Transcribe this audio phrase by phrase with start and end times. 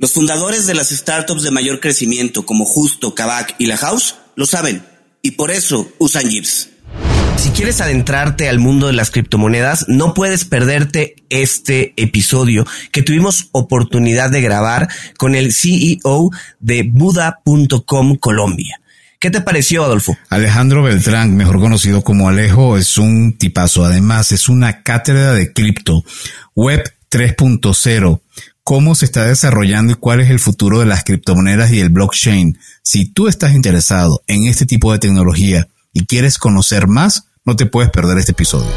[0.00, 4.46] Los fundadores de las startups de mayor crecimiento como Justo, Kavak y La House lo
[4.46, 4.84] saben
[5.22, 6.68] y por eso usan Jeeps.
[7.36, 13.48] Si quieres adentrarte al mundo de las criptomonedas, no puedes perderte este episodio que tuvimos
[13.50, 18.80] oportunidad de grabar con el CEO de Buda.com Colombia.
[19.18, 20.16] ¿Qué te pareció, Adolfo?
[20.28, 23.84] Alejandro Beltrán, mejor conocido como Alejo, es un tipazo.
[23.84, 26.04] Además, es una cátedra de cripto,
[26.54, 28.20] web 3.0,
[28.68, 32.58] cómo se está desarrollando y cuál es el futuro de las criptomonedas y el blockchain.
[32.82, 37.64] Si tú estás interesado en este tipo de tecnología y quieres conocer más, no te
[37.64, 38.68] puedes perder este episodio.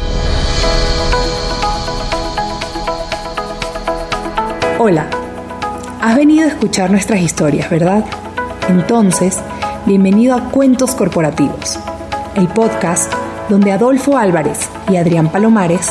[4.78, 5.10] Hola,
[6.00, 8.02] has venido a escuchar nuestras historias, ¿verdad?
[8.70, 9.40] Entonces,
[9.84, 11.78] bienvenido a Cuentos Corporativos,
[12.34, 13.12] el podcast
[13.50, 15.90] donde Adolfo Álvarez y Adrián Palomares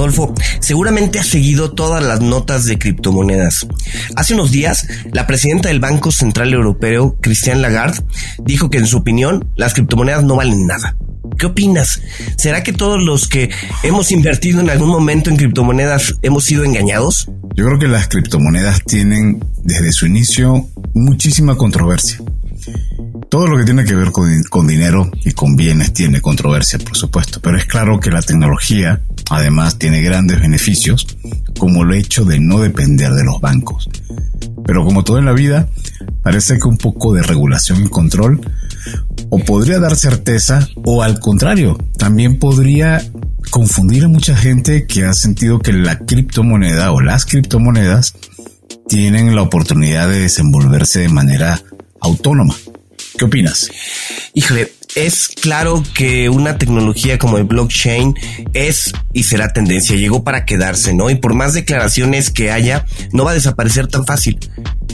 [0.00, 3.66] Adolfo, seguramente has seguido todas las notas de criptomonedas.
[4.16, 8.02] Hace unos días, la presidenta del Banco Central Europeo, Christiane Lagarde,
[8.42, 10.96] dijo que en su opinión las criptomonedas no valen nada.
[11.38, 12.00] ¿Qué opinas?
[12.36, 13.50] ¿Será que todos los que
[13.82, 17.30] hemos invertido en algún momento en criptomonedas hemos sido engañados?
[17.54, 22.20] Yo creo que las criptomonedas tienen desde su inicio muchísima controversia.
[23.30, 27.40] Todo lo que tiene que ver con, dinero y con bienes tiene controversia, por supuesto,
[27.40, 29.00] pero es claro que la tecnología
[29.30, 31.06] además tiene grandes beneficios,
[31.58, 33.88] como el hecho de no depender de los bancos.
[34.66, 35.68] Pero como todo en la vida,
[36.22, 38.40] parece que un poco de regulación y control
[39.30, 43.02] o podría dar certeza o al contrario, también podría
[43.50, 48.14] confundir a mucha gente que ha sentido que la criptomoneda o las criptomonedas
[48.88, 51.62] tienen la oportunidad de desenvolverse de manera
[52.00, 52.56] autónoma.
[53.16, 53.70] ¿Qué opinas?
[54.34, 58.14] Híjole, es claro que una tecnología como el blockchain
[58.52, 61.10] es y será tendencia, llegó para quedarse, ¿no?
[61.10, 64.38] Y por más declaraciones que haya, no va a desaparecer tan fácil.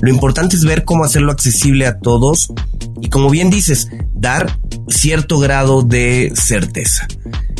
[0.02, 2.52] Lo importante es ver cómo hacerlo accesible a todos
[3.00, 4.58] y como bien dices, dar
[4.88, 7.06] cierto grado de certeza.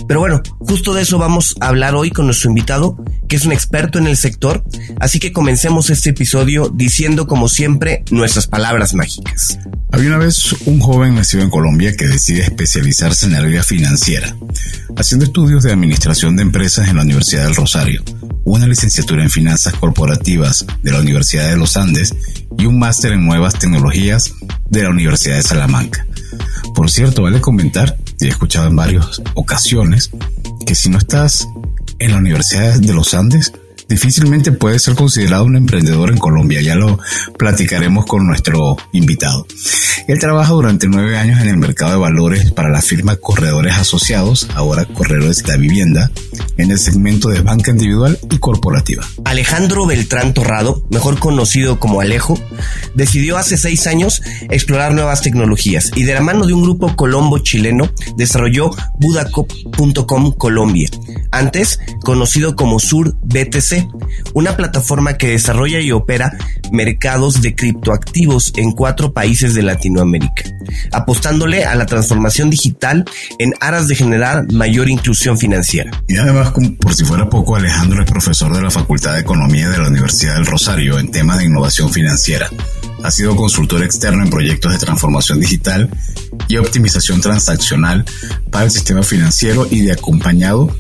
[0.07, 2.97] Pero bueno, justo de eso vamos a hablar hoy con nuestro invitado,
[3.29, 4.65] que es un experto en el sector,
[5.01, 9.59] así que comencemos este episodio diciendo como siempre nuestras palabras mágicas.
[9.91, 14.35] Había una vez un joven nacido en Colombia que decide especializarse en área financiera,
[14.97, 18.03] haciendo estudios de administración de empresas en la Universidad del Rosario,
[18.43, 22.17] una licenciatura en finanzas corporativas de la Universidad de los Andes
[22.59, 24.33] y un máster en nuevas tecnologías
[24.69, 26.05] de la Universidad de Salamanca.
[26.75, 30.11] Por cierto, vale comentar, y he escuchado en varias ocasiones,
[30.67, 31.47] que si no estás
[32.01, 33.53] en la Universidad de los Andes,
[33.89, 36.61] difícilmente puede ser considerado un emprendedor en Colombia.
[36.61, 36.99] Ya lo
[37.39, 39.47] platicaremos con nuestro invitado.
[40.09, 44.49] Él trabaja durante nueve años en el mercado de valores para la firma Corredores Asociados,
[44.55, 46.11] ahora Corredores de la Vivienda,
[46.57, 49.05] en el segmento de banca individual y corporativa.
[49.25, 52.39] Alejandro Beltrán Torrado, mejor conocido como Alejo,
[52.95, 57.39] decidió hace seis años explorar nuevas tecnologías y de la mano de un grupo colombo
[57.39, 60.89] chileno desarrolló budacop.com Colombia,
[61.33, 63.76] antes conocido como Sur BTC,
[64.35, 66.37] una plataforma que desarrolla y opera
[66.73, 70.45] mercados de criptoactivos en cuatro países de Latinoamérica,
[70.93, 73.05] apostándole a la transformación digital
[73.39, 75.91] en aras de generar mayor inclusión financiera.
[76.09, 79.79] Y además, por si fuera poco, Alejandro es profesor de la Facultad de Economía de
[79.79, 82.49] la Universidad del Rosario en temas de innovación financiera.
[83.03, 85.91] Ha sido consultor externo en proyectos de transformación digital
[86.49, 88.05] y optimización transaccional
[88.51, 90.75] para el sistema financiero y de acompañado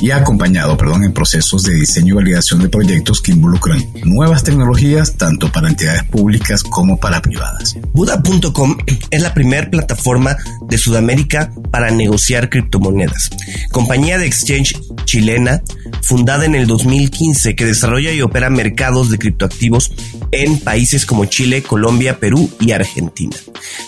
[0.00, 4.44] y ha acompañado, perdón, en procesos de diseño y validación de proyectos que involucran nuevas
[4.44, 7.76] tecnologías tanto para entidades públicas como para privadas.
[7.92, 8.76] Buda.com
[9.10, 10.36] es la primera plataforma
[10.68, 13.30] de Sudamérica para negociar criptomonedas.
[13.70, 15.62] Compañía de exchange chilena
[16.02, 19.92] fundada en el 2015 que desarrolla y opera mercados de criptoactivos
[20.32, 23.36] en países como Chile, Colombia, Perú y Argentina.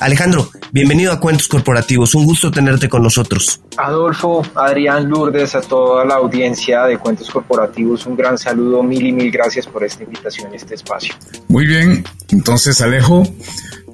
[0.01, 2.15] Alejandro, bienvenido a Cuentos Corporativos.
[2.15, 3.61] Un gusto tenerte con nosotros.
[3.77, 9.13] Adolfo, Adrián Lourdes, a toda la audiencia de Cuentos Corporativos, un gran saludo, mil y
[9.13, 11.15] mil gracias por esta invitación, este espacio.
[11.49, 13.23] Muy bien, entonces Alejo,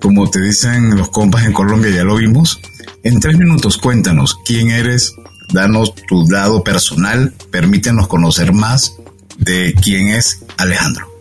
[0.00, 2.60] como te dicen los compas en Colombia, ya lo vimos.
[3.02, 5.14] En tres minutos cuéntanos quién eres,
[5.52, 8.96] danos tu lado personal, permítenos conocer más
[9.38, 11.11] de quién es Alejandro.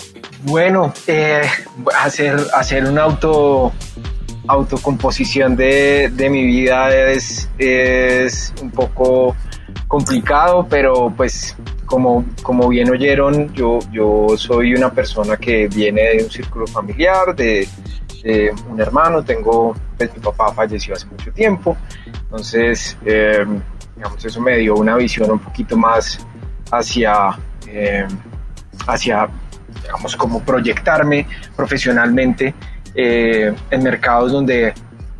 [0.43, 1.43] Bueno, eh,
[1.99, 3.71] hacer, hacer un auto
[4.47, 9.35] autocomposición de, de mi vida es, es un poco
[9.87, 11.55] complicado, pero pues
[11.85, 17.35] como, como bien oyeron, yo, yo soy una persona que viene de un círculo familiar,
[17.35, 17.67] de,
[18.69, 23.45] un hermano, tengo, pues mi papá falleció hace mucho tiempo, entonces, eh,
[23.95, 26.19] digamos, eso me dio una visión un poquito más
[26.71, 28.07] hacia, eh,
[28.87, 29.27] hacia
[29.81, 32.53] digamos, como proyectarme profesionalmente
[32.95, 34.73] eh, en mercados donde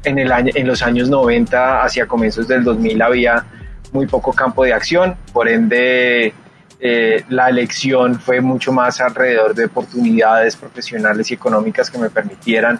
[0.04, 3.46] en, el año, en los años 90 hacia comienzos del 2000 había
[3.92, 6.34] muy poco campo de acción, por ende
[6.80, 12.80] eh, la elección fue mucho más alrededor de oportunidades profesionales y económicas que me permitieran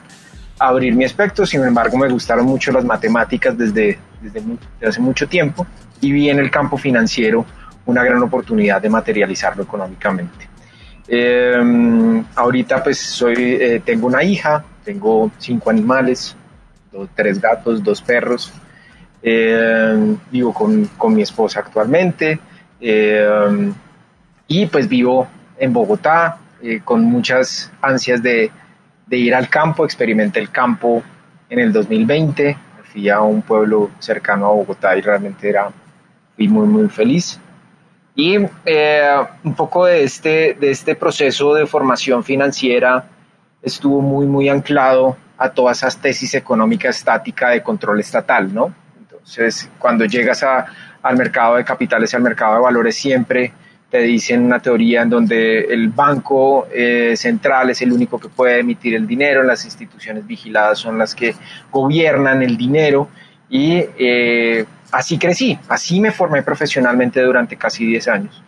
[0.58, 4.42] abrir mi aspecto, sin embargo me gustaron mucho las matemáticas desde, desde,
[4.86, 5.66] hace mucho tiempo
[6.00, 7.46] y vi en el campo financiero
[7.86, 10.51] una gran oportunidad de materializarlo económicamente.
[11.14, 16.38] Eh, ahorita pues soy, eh, tengo una hija, tengo cinco animales,
[17.16, 18.54] tres gatos, dos perros.
[19.22, 22.40] Eh, vivo con, con, mi esposa actualmente.
[22.80, 23.72] Eh,
[24.48, 25.28] y pues vivo
[25.58, 28.50] en Bogotá eh, con muchas ansias de,
[29.06, 29.84] de, ir al campo.
[29.84, 31.04] Experimenté el campo
[31.50, 32.58] en el 2020.
[32.92, 35.70] Fui a un pueblo cercano a Bogotá y realmente era,
[36.36, 37.40] fui muy, muy feliz.
[38.16, 43.06] Y un poco de este, de este proceso de formación financiera
[43.62, 48.74] estuvo muy, muy anclado a todas esas tesis económica estática de control estatal, ¿no?
[49.00, 50.66] Entonces, cuando llegas a,
[51.02, 53.54] al mercado de capitales al mercado de valores, siempre
[53.90, 58.60] te dicen una teoría en donde el banco eh, central es el único que puede
[58.60, 61.36] emitir el dinero, las instituciones vigiladas son las que
[61.70, 63.10] gobiernan el dinero
[63.50, 68.44] y eh, así crecí, así me formé profesionalmente durante casi 10 años.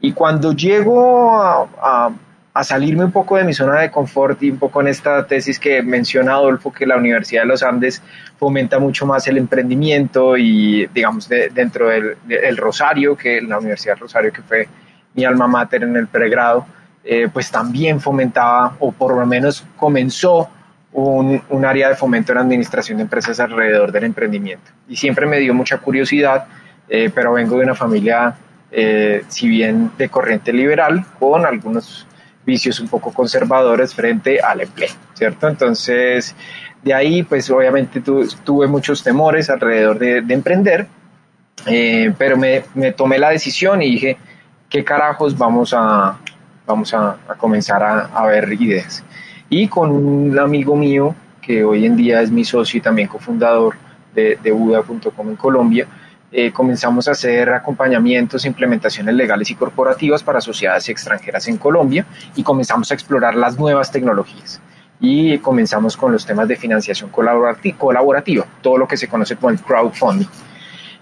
[0.00, 2.10] Y cuando llego a
[2.54, 5.58] a salirme un poco de mi zona de confort y un poco en esta tesis
[5.58, 8.02] que menciona Adolfo, que la Universidad de los Andes
[8.38, 14.32] fomenta mucho más el emprendimiento y, digamos, dentro del Rosario, que la Universidad del Rosario,
[14.32, 14.68] que fue
[15.14, 16.66] mi alma mater en el pregrado,
[17.04, 20.48] eh, pues también fomentaba, o por lo menos comenzó
[20.92, 24.70] un, un, área de fomento en administración de empresas alrededor del emprendimiento.
[24.88, 26.46] Y siempre me dio mucha curiosidad,
[26.88, 28.34] eh, pero vengo de una familia,
[28.70, 32.06] eh, si bien de corriente liberal, con algunos
[32.44, 35.48] vicios un poco conservadores frente al empleo, ¿cierto?
[35.48, 36.34] Entonces,
[36.82, 40.86] de ahí, pues obviamente tuve muchos temores alrededor de, emprender,
[41.66, 44.16] eh, pero me, me, tomé la decisión y dije,
[44.68, 46.18] ¿qué carajos vamos a,
[46.66, 49.04] vamos a, comenzar a, a, ver ideas?
[49.54, 53.74] Y con un amigo mío, que hoy en día es mi socio y también cofundador
[54.14, 55.86] de, de Buda.com en Colombia,
[56.30, 62.42] eh, comenzamos a hacer acompañamientos, implementaciones legales y corporativas para sociedades extranjeras en Colombia y
[62.42, 64.58] comenzamos a explorar las nuevas tecnologías.
[65.00, 69.60] Y comenzamos con los temas de financiación colaborativa, todo lo que se conoce como el
[69.60, 70.28] crowdfunding.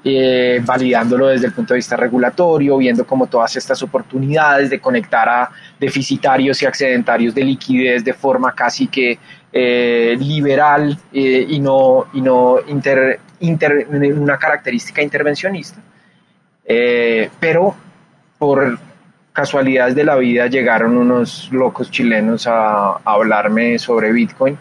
[0.03, 5.29] eh, validándolo desde el punto de vista regulatorio, viendo como todas estas oportunidades de conectar
[5.29, 9.19] a deficitarios y excedentarios de liquidez de forma casi que
[9.53, 15.81] eh, liberal eh, y no, y no inter, una característica intervencionista.
[17.41, 17.75] pero
[18.39, 18.79] por
[19.33, 24.57] casualidades de la vida llegaron unos locos chilenos a, hablarme sobre Bitcoin.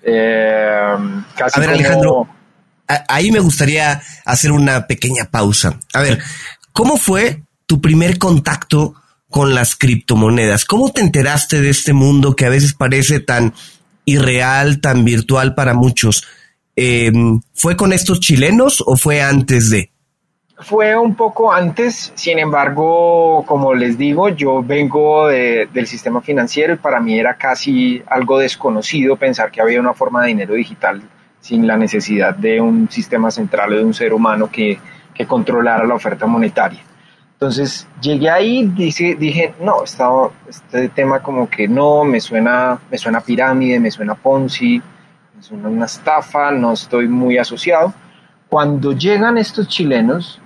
[0.00, 2.28] casi a ver, Alejandro
[3.08, 5.78] ahí me gustaría hacer una pequeña pausa.
[5.92, 6.18] A ver,
[6.72, 8.94] ¿cómo fue tu primer contacto
[9.32, 10.64] con las criptomonedas?
[10.64, 13.52] ¿Cómo te enteraste de este mundo que a veces parece tan
[14.04, 16.24] irreal, tan virtual para muchos?
[16.76, 19.90] Em, ¿Fue con estos chilenos o fue antes de?
[20.58, 26.76] Fue un poco antes, sin embargo, como les digo, yo vengo del sistema financiero y
[26.76, 31.02] para mí era casi algo desconocido pensar que había una forma de dinero digital
[31.40, 34.78] sin la necesidad de un sistema central o de un ser humano que,
[35.12, 36.80] que controlara la oferta monetaria.
[37.42, 39.82] Entonces llegué ahí, dije, dije no,
[40.48, 44.80] este tema como que no, me suena, me suena pirámide, me suena Ponzi,
[45.34, 47.92] me suena una estafa, no estoy muy asociado.
[48.48, 50.40] Cuando llegan estos chilenos,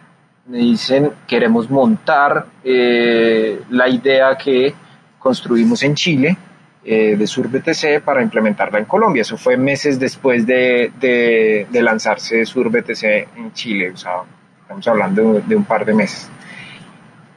[0.47, 4.73] me dicen, queremos montar eh, la idea que
[5.19, 6.39] construimos en Chile,
[6.83, 9.21] eh, de SurBTC para implementarla en Colombia.
[9.21, 13.05] Eso fue meses después de, de, lanzarse SurBTC
[13.37, 14.23] en Chile, o sea,
[14.63, 16.31] estamos hablando de, un par de meses.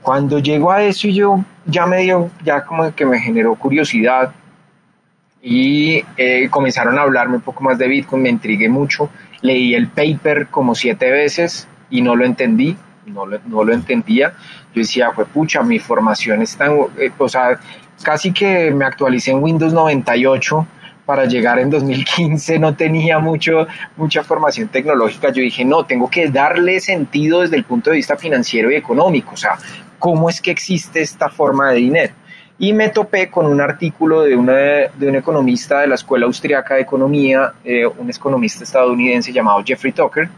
[0.02, 4.32] Cuando llegó a eso yo ya me dio, ya como que me generó curiosidad
[5.42, 9.10] y eh, comenzaron a hablarme un poco más de Bitcoin, me intrigué mucho,
[9.42, 12.76] leí el paper como siete veces y no lo entendí,
[13.06, 14.34] no lo, no lo entendía.
[14.74, 17.60] Yo decía, fue pucha, mi formación está, eh, o sea,
[18.04, 20.68] casi que me actualicé en Windows 98
[21.10, 23.66] para llegar en 2015, no tenía mucho,
[23.98, 25.32] mucha formación tecnológica.
[25.32, 29.32] Yo dije, no, tengo que darle sentido desde el punto de vista financiero y económico,
[29.34, 29.58] o sea,
[29.98, 32.14] cómo es que existe esta forma de dinero.
[32.60, 36.76] Y me topé con un artículo de, una, de un economista de la Escuela Austriaca
[36.76, 40.30] de Economía, eh, un economista estadounidense llamado Jeffrey Tucker,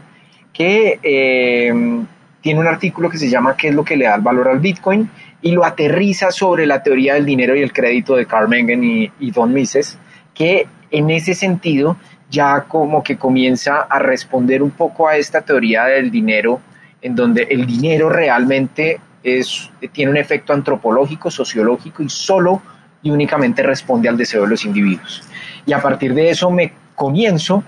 [0.54, 2.02] que eh,
[2.40, 4.60] tiene un artículo que se llama ¿Qué es lo que le da el valor al
[4.60, 5.10] Bitcoin?
[5.42, 9.30] y lo aterriza sobre la teoría del dinero y el crédito de Carl Mengen y,
[9.32, 9.98] Don Mises,
[10.34, 11.96] que en ese sentido
[12.30, 16.60] ya como que comienza a responder un poco a esta teoría del dinero,
[17.02, 22.62] en donde el dinero realmente es, tiene un efecto antropológico, sociológico y solo
[23.02, 25.22] y únicamente responde al deseo de los individuos.
[25.66, 27.62] Y a partir de eso me comienzo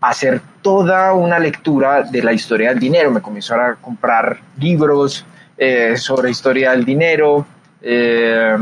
[0.00, 5.24] a hacer toda una lectura de la historia del dinero, me comienzo a comprar libros,
[5.56, 7.46] eh, sobre historia del dinero,
[7.82, 8.56] eh,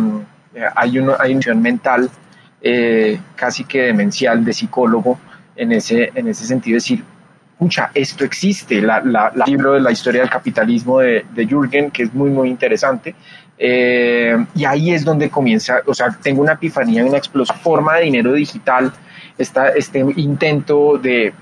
[0.74, 2.10] hay, uno, hay una mental
[2.62, 5.18] eh, casi que demencial de psicólogo
[5.56, 7.04] en ese, en ese sentido, decir,
[7.52, 12.04] escucha, esto existe, la, la, libro de la historia del capitalismo de, de Jürgen, que
[12.04, 13.14] es muy, muy interesante,
[13.60, 18.32] y ahí es donde comienza, o sea, tengo una epifanía, una explosión, forma de dinero
[18.32, 18.92] digital,
[19.36, 21.32] este intento de,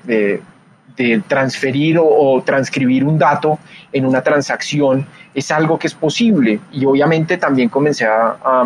[0.96, 3.58] de transferir o, transcribir un dato
[3.92, 6.60] en una transacción es algo que es posible.
[6.72, 8.64] Y obviamente también comencé a,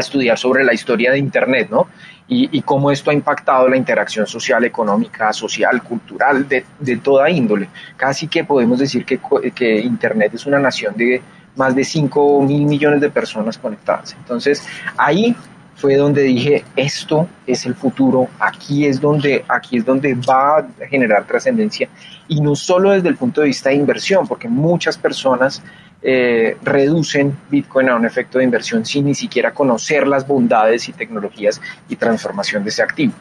[0.00, 1.88] estudiar sobre la historia de Internet, ¿no?
[2.28, 7.68] Y, cómo esto ha impactado la interacción social, económica, social, cultural, de, de toda índole.
[7.96, 9.20] Casi que podemos decir que,
[9.54, 11.22] que Internet es una nación de
[11.54, 14.16] más de 5 mil millones de personas conectadas.
[14.18, 15.36] Entonces, ahí
[15.76, 20.66] fue donde dije, esto es el futuro, aquí es donde, aquí es donde va a
[20.88, 21.88] generar trascendencia,
[22.28, 25.62] y no solo desde el punto de vista de inversión, porque muchas personas
[26.02, 30.92] eh, reducen Bitcoin a un efecto de inversión sin ni siquiera conocer las bondades y
[30.92, 33.12] tecnologías y transformación de ese activo,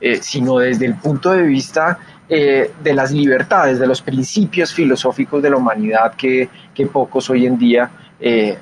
[0.00, 5.42] eh, sino desde el punto de vista eh, de las libertades, de los principios filosóficos
[5.42, 7.90] de la humanidad que, que pocos hoy en día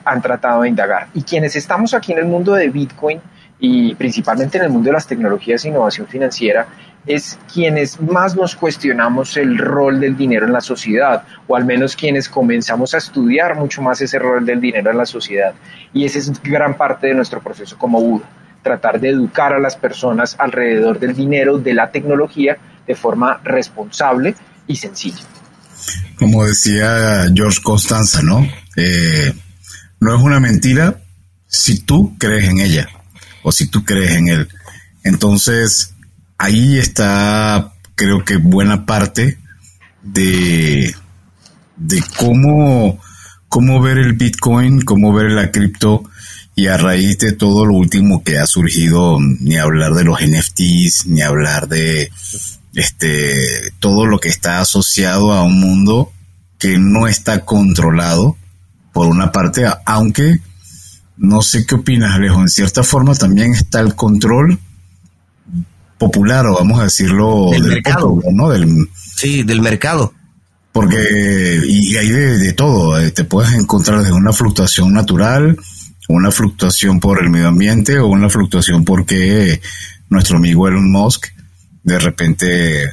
[0.04, 1.06] han tratado de indagar.
[1.14, 3.20] Y quienes estamos aquí en el mundo de Bitcoin,
[3.64, 6.66] y principalmente en el mundo de las tecnologías e innovación financiera,
[7.06, 11.94] es quienes más nos cuestionamos el rol del dinero en la sociedad, o al menos
[11.94, 15.54] quienes comenzamos a estudiar mucho más ese rol del dinero en la sociedad.
[15.94, 18.28] Y esa es gran parte de nuestro proceso como Buda,
[18.64, 24.34] tratar de educar a las personas alrededor del dinero, de la tecnología, de forma responsable
[24.66, 25.22] y sencilla.
[26.18, 28.44] Como decía George Constanza, ¿no?
[28.74, 29.32] Eh,
[30.00, 30.96] no es una mentira
[31.46, 32.88] si tú crees en ella
[33.42, 34.48] o si tú crees en él.
[35.04, 35.94] Entonces,
[36.38, 39.38] ahí está, creo que buena parte
[40.02, 40.94] de,
[41.76, 43.00] de cómo,
[43.48, 46.04] cómo ver el Bitcoin, cómo ver la cripto
[46.54, 51.06] y a raíz de todo lo último que ha surgido, ni hablar de los NFTs,
[51.06, 52.10] ni hablar de
[52.74, 56.12] este todo lo que está asociado a un mundo
[56.58, 58.36] que no está controlado
[58.92, 60.38] por una parte, aunque
[61.16, 64.58] no sé qué opinas, Alejo, en cierta forma también está el control
[65.98, 68.48] popular, o vamos a decirlo, del, mercado, ¿no?
[68.48, 70.12] Del, sí, del mercado.
[70.72, 75.56] Porque, y, hay de, todo, eh, te puedes encontrar desde una fluctuación natural,
[76.08, 79.60] una fluctuación por el medio ambiente o una fluctuación porque
[80.08, 81.26] nuestro amigo Elon Musk
[81.84, 82.90] de repente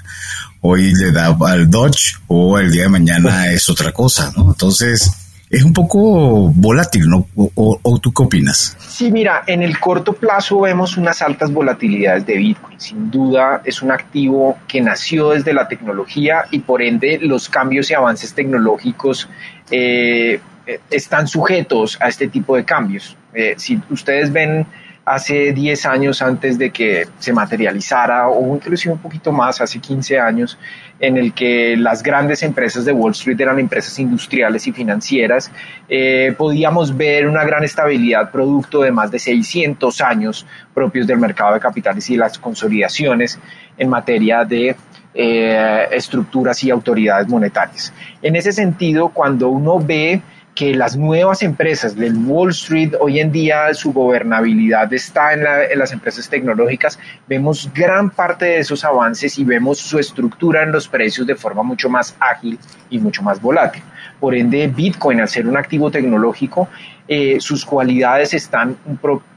[0.62, 4.50] hoy le da al Dodge o el día de mañana es otra cosa, ¿no?
[4.50, 5.12] Entonces,
[5.50, 7.26] es un poco volátil, ¿no?
[7.36, 8.78] O, tú qué opinas?
[8.80, 12.80] Sí, mira, en el corto plazo vemos unas altas volatilidades de Bitcoin.
[12.80, 17.90] Sin duda es un activo que nació desde la tecnología y por ende los cambios
[17.90, 19.28] y avances tecnológicos
[19.72, 23.18] eh, eh, están sujetos a este tipo de cambios.
[23.34, 24.68] Eh, si ustedes ven
[25.04, 30.20] hace 10 años antes de que se materializara, o inclusive un poquito más, hace 15
[30.20, 30.60] años,
[31.00, 35.52] en el que las grandes empresas de Wall Street eran empresas industriales y financieras,
[35.88, 41.54] eh, podíamos ver una gran estabilidad producto de más de 600 años propios del mercado
[41.54, 43.40] de capitales y las consolidaciones
[43.78, 44.76] en materia de
[45.14, 47.94] eh, estructuras y autoridades monetarias.
[48.22, 50.22] En ese sentido, cuando uno ve
[50.60, 55.46] que las nuevas empresas del Wall Street hoy en día su gobernabilidad está en,
[55.80, 57.00] las empresas tecnológicas,
[57.30, 61.64] vemos gran parte de esos avances y vemos su estructura en los precios de forma
[61.64, 63.82] mucho más ágil y mucho más volátil.
[64.20, 66.68] Por ende, Bitcoin, al ser un activo tecnológico,
[67.08, 68.76] eh, sus cualidades están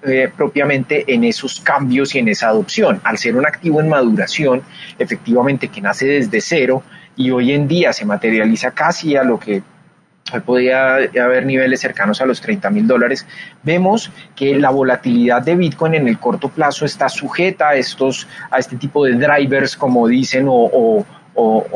[0.03, 3.01] eh, propiamente en esos cambios y en esa adopción.
[3.05, 4.63] Al ser un activo en maduración,
[4.99, 6.83] efectivamente que nace desde cero
[7.15, 9.63] y hoy en día se materializa casi a lo que
[10.41, 13.27] podía haber niveles cercanos a los 30 mil dólares,
[13.63, 18.59] vemos que la volatilidad de Bitcoin en el corto plazo está sujeta a, estos, a
[18.59, 21.05] este tipo de drivers, como dicen, o,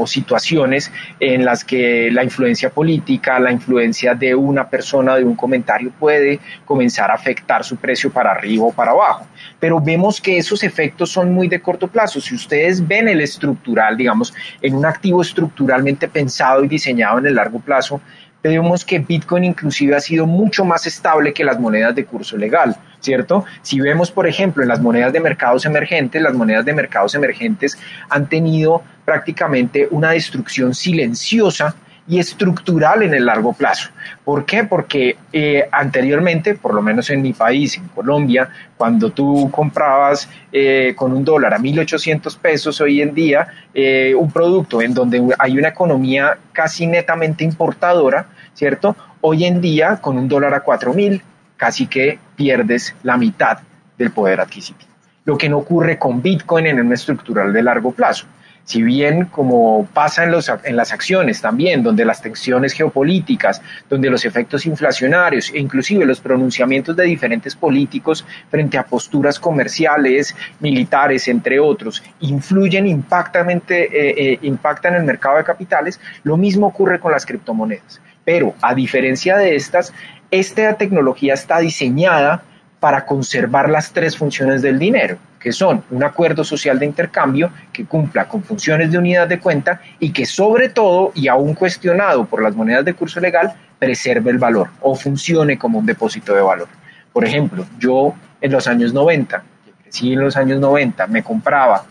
[0.06, 5.90] situaciones en las que la influencia política, la influencia de una persona, de un comentario
[5.98, 9.26] puede comenzar a afectar su precio para arriba o para abajo.
[9.58, 12.20] Pero vemos que esos efectos son muy de corto plazo.
[12.20, 14.32] Si ustedes ven el estructural, digamos,
[14.62, 18.00] en un activo estructuralmente pensado y diseñado en el largo plazo,
[18.48, 22.76] vemos que Bitcoin inclusive ha sido mucho más estable que las monedas de curso legal,
[23.00, 23.44] ¿cierto?
[23.62, 27.78] Si vemos, por ejemplo, en las monedas de mercados emergentes, las monedas de mercados emergentes
[28.08, 31.76] han tenido prácticamente una destrucción silenciosa
[32.08, 33.90] y estructural en el largo plazo.
[34.24, 34.64] ¿Por qué?
[34.64, 40.94] Porque eh, anteriormente, por lo menos en mi país, en Colombia, cuando tú comprabas eh,
[40.96, 45.58] con un dólar a 1.800 pesos hoy en día, eh, un producto en donde hay
[45.58, 48.26] una economía casi netamente importadora,
[48.56, 48.96] ¿cierto?
[49.20, 51.20] Hoy en día, con un dólar a 4.000,
[51.56, 53.58] casi que pierdes la mitad
[53.96, 54.90] del poder adquisitivo.
[55.24, 58.26] Lo que no ocurre con Bitcoin en una estructural de largo plazo
[58.66, 64.24] si bien como pasa en, los, las acciones también, donde las tensiones geopolíticas, donde los
[64.24, 71.60] efectos inflacionarios e inclusive los pronunciamientos de diferentes políticos frente a posturas comerciales, militares, entre
[71.60, 77.24] otros, influyen, impactamente, eh, eh, impactan el mercado de capitales, lo mismo ocurre con las
[77.24, 78.00] criptomonedas.
[78.26, 79.94] Pero a diferencia de estas,
[80.30, 82.42] esta tecnología está diseñada
[82.78, 87.84] para conservar las tres funciones del dinero que son un acuerdo social de intercambio que
[87.84, 92.42] cumpla con funciones de unidad de cuenta y que sobre todo, y aún cuestionado por
[92.42, 96.66] las monedas de curso legal, preserve el valor o funcione como un depósito de valor.
[97.12, 99.40] Por ejemplo, yo en los años 90,
[99.88, 101.84] sí en los años 90, me compraba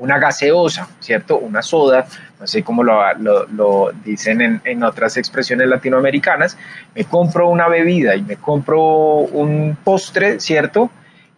[0.00, 1.38] una gaseosa, ¿cierto?
[1.38, 2.06] Una soda,
[2.40, 3.00] no sé cómo lo,
[3.52, 6.56] lo, dicen en, en, otras expresiones latinoamericanas,
[6.94, 10.90] me compro una bebida y me compro un postre, ¿cierto?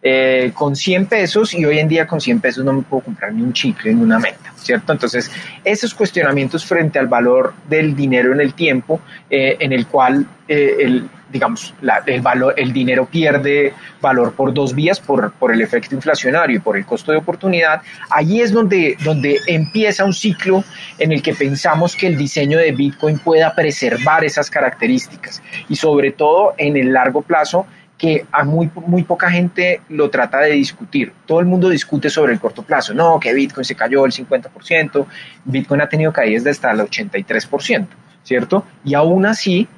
[0.05, 3.33] Eh, con 100 pesos y hoy en día con 100 pesos no me puedo comprar
[3.33, 4.91] ni un chicle ni una meta, ¿cierto?
[4.91, 5.31] Entonces,
[5.63, 10.75] esos cuestionamientos frente al valor del dinero en el tiempo, eh, en el cual eh,
[10.81, 11.73] el, digamos,
[12.05, 16.59] el, valor, el dinero pierde valor por dos vías, por, por el efecto inflacionario y
[16.59, 20.65] por el costo de oportunidad, allí es donde, donde empieza un ciclo
[20.99, 26.11] en el que pensamos que el diseño de Bitcoin pueda preservar esas características y sobre
[26.11, 27.65] todo en el largo plazo
[28.03, 31.13] que a muy, muy poca gente lo trata de discutir.
[31.25, 32.93] Todo el mundo discute sobre el corto plazo.
[32.93, 35.05] No, que Bitcoin se cayó el 50%,
[35.45, 37.87] Bitcoin ha tenido caídas de hasta el 83%,
[38.21, 38.65] ¿cierto?
[38.83, 39.69] Y aún así,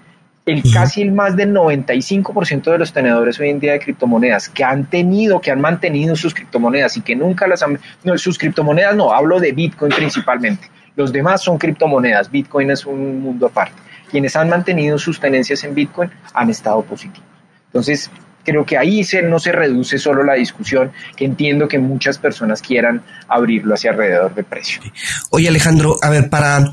[0.44, 4.64] el casi el más del 95% de los tenedores hoy en día de criptomonedas que
[4.64, 7.80] han tenido, que han mantenido sus criptomonedas y que nunca las han...
[8.04, 10.68] No, sus criptomonedas no, hablo de Bitcoin principalmente.
[10.96, 13.80] Los demás son criptomonedas, Bitcoin es un mundo aparte.
[14.10, 17.35] Quienes han mantenido sus tenencias en Bitcoin han estado positivos.
[17.76, 18.10] Entonces,
[18.46, 22.62] creo que ahí se, no se reduce solo la discusión, que entiendo que muchas personas
[22.62, 24.82] quieran abrirlo hacia alrededor de precio.
[25.30, 26.72] Oye, Alejandro, a ver, para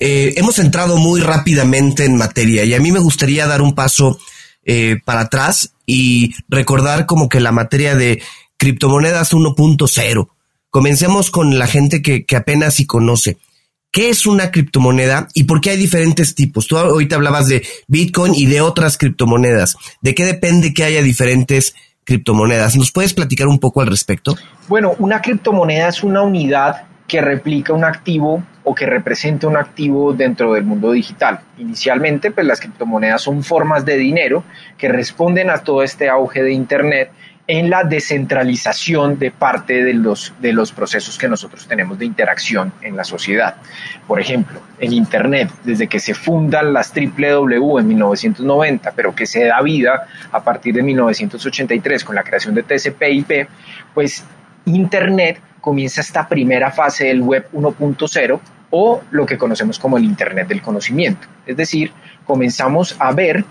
[0.00, 4.18] eh, hemos entrado muy rápidamente en materia y a mí me gustaría dar un paso
[4.64, 8.20] eh, para atrás y recordar como que la materia de
[8.56, 10.28] criptomonedas 1.0.
[10.70, 13.38] Comencemos con la gente que, que apenas si conoce.
[13.92, 16.66] ¿Qué es una criptomoneda y por qué hay diferentes tipos?
[16.66, 19.76] Tú ahorita hablabas de Bitcoin y de otras criptomonedas.
[20.00, 21.74] ¿De qué depende que haya diferentes
[22.04, 22.74] criptomonedas?
[22.74, 24.34] ¿Nos puedes platicar un poco al respecto?
[24.66, 30.14] Bueno, una criptomoneda es una unidad que replica un activo o que representa un activo
[30.14, 31.40] dentro del mundo digital.
[31.58, 34.42] Inicialmente, pues las criptomonedas son formas de dinero
[34.78, 37.10] que responden a todo este auge de Internet
[37.46, 42.72] en la descentralización de parte de los, de los procesos que nosotros tenemos de interacción
[42.82, 43.56] en la sociedad.
[44.06, 49.44] Por ejemplo, en Internet, desde que se fundan las www en 1990, pero que se
[49.44, 53.48] da vida a partir de 1983 con la creación de TCP/IP,
[53.92, 54.24] pues
[54.66, 60.48] Internet comienza esta primera fase del web 1.0 o lo que conocemos como el Internet
[60.48, 61.26] del conocimiento.
[61.44, 61.92] Es decir,
[62.24, 63.44] comenzamos a ver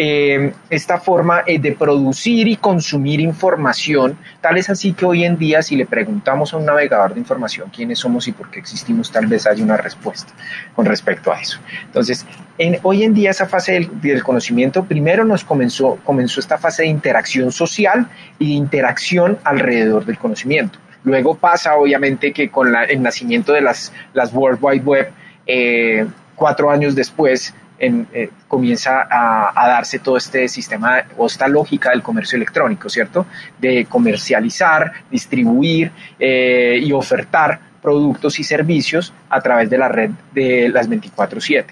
[0.00, 5.36] eh, esta forma eh, de producir y consumir información, tal es así que hoy en
[5.36, 9.10] día si le preguntamos a un navegador de información quiénes somos y por qué existimos,
[9.10, 10.32] tal vez haya una respuesta
[10.76, 11.58] con respecto a eso.
[11.84, 12.24] Entonces,
[12.58, 16.82] en, hoy en día esa fase del, del, conocimiento, primero nos comenzó, comenzó esta fase
[16.82, 18.08] de interacción social
[18.38, 20.78] y de interacción alrededor del conocimiento.
[21.02, 25.10] Luego pasa, obviamente, que con la, el nacimiento de las, las World Wide Web,
[25.46, 26.06] eh,
[26.36, 32.02] cuatro años después, en, eh, comienza a, darse todo este sistema o esta lógica del
[32.02, 33.26] comercio electrónico, ¿cierto?
[33.58, 40.68] De comercializar, distribuir eh, y ofertar productos y servicios a través de la red de
[40.68, 41.66] las 24/7.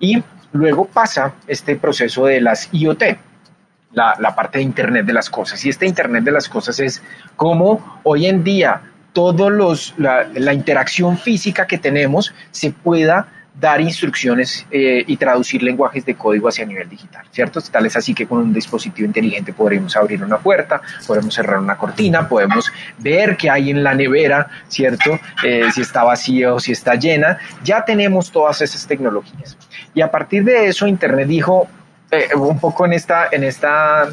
[0.00, 0.22] Y
[0.52, 3.02] luego pasa este proceso de las IoT,
[3.92, 5.64] la, parte de Internet de las cosas.
[5.64, 7.02] Y este Internet de las cosas es
[7.36, 14.66] cómo hoy en día todos los, la interacción física que tenemos se pueda dar instrucciones
[14.70, 17.60] eh, y traducir lenguajes de código hacia nivel digital, ¿cierto?
[17.60, 21.76] Tal es así que con un dispositivo inteligente podremos abrir una puerta, podemos cerrar una
[21.76, 25.18] cortina, podemos ver qué hay en la nevera, ¿cierto?
[25.44, 27.38] Eh, si está vacía o si está llena.
[27.62, 29.56] Ya tenemos todas esas tecnologías.
[29.94, 31.68] Y a partir de eso, Internet dijo,
[32.10, 34.08] eh, un poco en esta, en esta,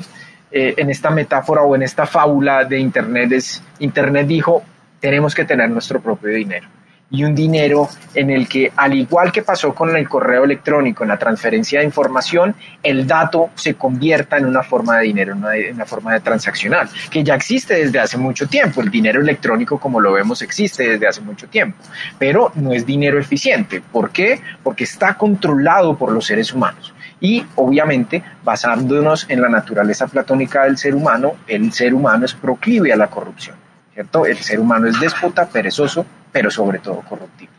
[0.52, 4.64] en esta metáfora o en esta fábula de Internet, es, Internet dijo,
[5.00, 6.68] tenemos que tener nuestro propio dinero
[7.12, 11.10] y un dinero en el que, al igual que pasó con el correo electrónico, en
[11.10, 15.86] la transferencia de información, el dato se convierta en una forma de dinero, en una,
[15.86, 18.82] forma de transaccional, que ya existe desde hace mucho tiempo.
[18.82, 21.78] El dinero electrónico, como lo vemos, existe desde hace mucho tiempo,
[22.18, 23.82] pero no es dinero eficiente.
[23.82, 24.40] ¿Por qué?
[24.62, 26.94] Porque está controlado por los seres humanos.
[27.22, 32.94] Y obviamente, basándonos en la naturaleza platónica del ser humano, el ser humano es proclive
[32.94, 33.56] a la corrupción.
[33.94, 34.26] ¿cierto?
[34.26, 37.54] El ser humano es déspota, perezoso, pero sobre todo corruptible.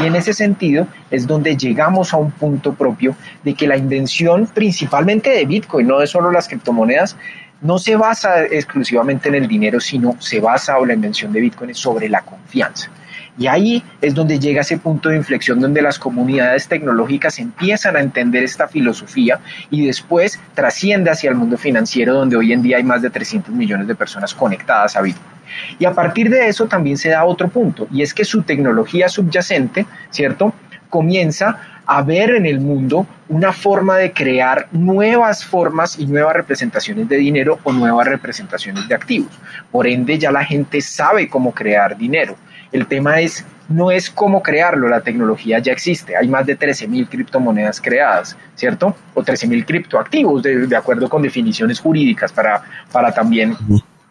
[0.00, 4.46] Y en ese sentido es donde llegamos a un punto propio de que la invención
[4.46, 7.16] principalmente de Bitcoin, no de solo las criptomonedas,
[7.60, 11.74] no se basa exclusivamente en el dinero, sino se basa o la invención de Bitcoin
[11.74, 12.90] sobre la confianza.
[13.36, 18.00] Y ahí es donde llega ese punto de inflexión donde las comunidades tecnológicas empiezan a
[18.00, 22.84] entender esta filosofía y después trasciende hacia el mundo financiero donde hoy en día hay
[22.84, 25.33] más de 300 millones de personas conectadas a Bitcoin.
[25.78, 29.08] Y a partir de eso también se da otro punto y es que su tecnología
[29.08, 30.52] subyacente, ¿cierto?
[30.90, 37.08] Comienza a ver en el mundo una forma de crear nuevas formas y nuevas representaciones
[37.08, 39.32] de dinero o nuevas representaciones de activos.
[39.70, 42.36] Por ende, ya la gente sabe cómo crear dinero.
[42.72, 46.16] El tema es, no es cómo crearlo, la tecnología ya existe.
[46.16, 48.96] Hay más de 13.000 criptomonedas creadas, ¿cierto?
[49.14, 53.56] O 13.000 criptoactivos, de, de acuerdo con definiciones jurídicas, para, para también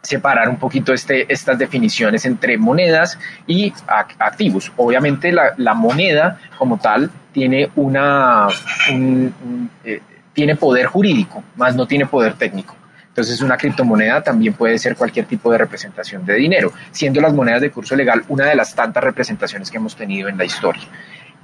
[0.04, 3.74] separar un poquito este, estas definiciones entre monedas y
[4.20, 4.72] activos.
[4.76, 8.48] Obviamente la, la moneda como tal tiene, una,
[8.92, 10.02] un, eh,
[10.34, 12.76] tiene poder jurídico, más no tiene poder técnico.
[13.08, 17.62] Entonces una criptomoneda también puede ser cualquier tipo de representación de dinero, siendo las monedas
[17.62, 20.84] de curso legal una de las tantas representaciones que hemos tenido en la historia.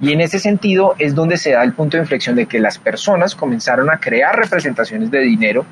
[0.00, 2.78] Y en ese sentido es donde se da el punto de inflexión de que las
[2.78, 5.64] personas comenzaron a crear representaciones de dinero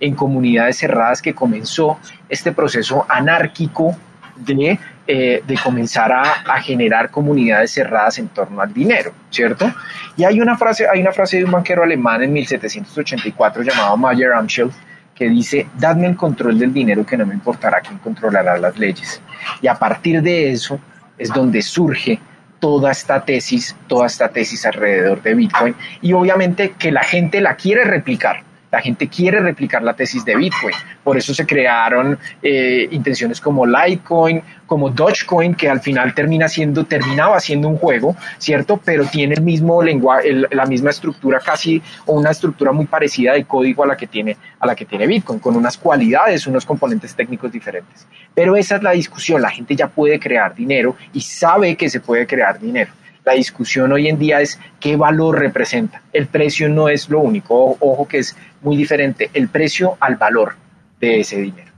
[0.00, 3.96] en comunidades cerradas que comenzó este proceso anárquico
[4.36, 9.72] de, eh, de comenzar a, a, generar comunidades cerradas en torno al dinero, ¿cierto?
[10.16, 14.32] Y hay una frase, hay una frase de un banquero alemán en 1784 llamado Mayer
[14.32, 14.70] Amschel
[15.14, 19.22] que dice, dadme el control del dinero que no me importará quién controlará las leyes.
[19.62, 20.78] Y a partir de eso
[21.16, 22.20] es donde surge
[22.60, 27.56] toda esta tesis, toda esta tesis alrededor de Bitcoin y obviamente que la gente la
[27.56, 28.42] quiere replicar
[28.76, 30.74] La gente quiere replicar la tesis de Bitcoin.
[31.02, 36.84] Por eso se crearon eh, intenciones como Litecoin, como Dogecoin, que al final termina siendo,
[36.84, 38.76] terminaba siendo un juego, ¿cierto?
[38.84, 43.44] Pero tiene el mismo lenguaje, la misma estructura casi, o una estructura muy parecida de
[43.44, 47.14] código a la que tiene, a la que tiene Bitcoin, con unas cualidades, unos componentes
[47.14, 48.06] técnicos diferentes.
[48.34, 49.40] Pero esa es la discusión.
[49.40, 52.92] La gente ya puede crear dinero y sabe que se puede crear dinero.
[53.26, 56.00] La discusión hoy en día es qué valor representa.
[56.12, 60.54] El precio no es lo único, ojo que es muy diferente, el precio al valor
[61.00, 61.72] de ese dinero.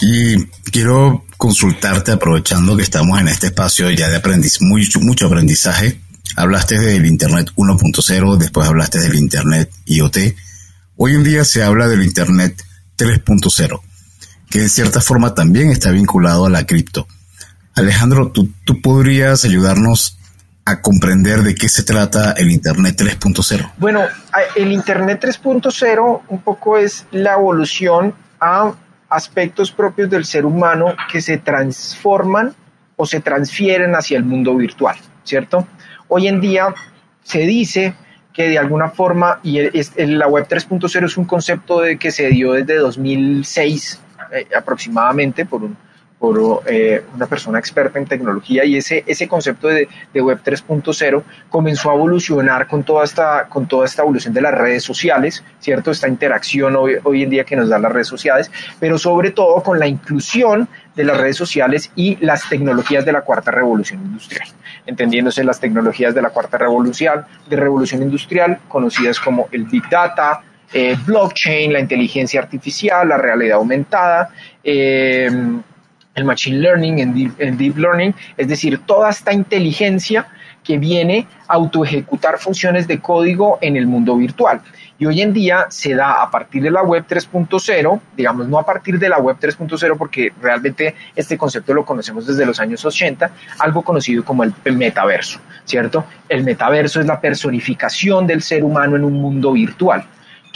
[0.00, 6.00] Y quiero consultarte, aprovechando que estamos en este espacio ya de aprendiz, mucho, mucho aprendizaje.
[6.36, 10.18] Hablaste del Internet 1.0, después hablaste del Internet IoT.
[10.98, 12.62] Hoy en día se habla del Internet
[12.96, 13.80] 3.0,
[14.48, 17.08] que de cierta forma también está vinculado a la cripto.
[17.74, 20.15] Alejandro, ¿tú, ¿tú podrías ayudarnos
[20.66, 23.72] a comprender de qué se trata el Internet 3.0?
[23.78, 24.02] Bueno,
[24.56, 28.74] el Internet 3.0 un poco es la evolución a
[29.08, 32.52] aspectos propios del ser humano que se transforman
[32.96, 35.68] o se transfieren hacia el mundo virtual, ¿cierto?
[36.08, 36.74] Hoy en día
[37.22, 37.94] se dice
[38.32, 39.60] que de alguna forma, y
[40.04, 44.00] la web 3.0 es un concepto de que se dio desde 2006
[44.32, 45.76] eh, aproximadamente por un
[46.18, 51.90] por eh, una persona experta en tecnología y ese, ese concepto de, Web 3.0 comenzó
[51.90, 55.90] a evolucionar con toda, esta, con toda esta evolución de las redes sociales, ¿cierto?
[55.90, 58.50] Esta interacción hoy, hoy en día que nos dan las redes sociales,
[58.80, 63.20] pero sobre todo con la inclusión de las redes sociales y las tecnologías de la
[63.20, 64.48] cuarta revolución industrial,
[64.86, 70.42] entendiéndose las tecnologías de la cuarta revolución, de revolución industrial, conocidas como el Big Data,
[70.72, 74.30] eh, blockchain, la inteligencia artificial, la realidad aumentada,
[74.64, 75.30] eh,
[76.16, 80.26] el machine learning, en deep, learning, es decir, toda esta inteligencia
[80.64, 84.62] que viene a autoejecutar funciones de código en el mundo virtual.
[84.98, 88.64] Y hoy en día se da a partir de la web 3.0, digamos, no a
[88.64, 93.30] partir de la web 3.0 porque realmente este concepto lo conocemos desde los años 80,
[93.58, 96.06] algo conocido como el, metaverso, ¿cierto?
[96.30, 100.06] El metaverso es la personificación del ser humano en un mundo virtual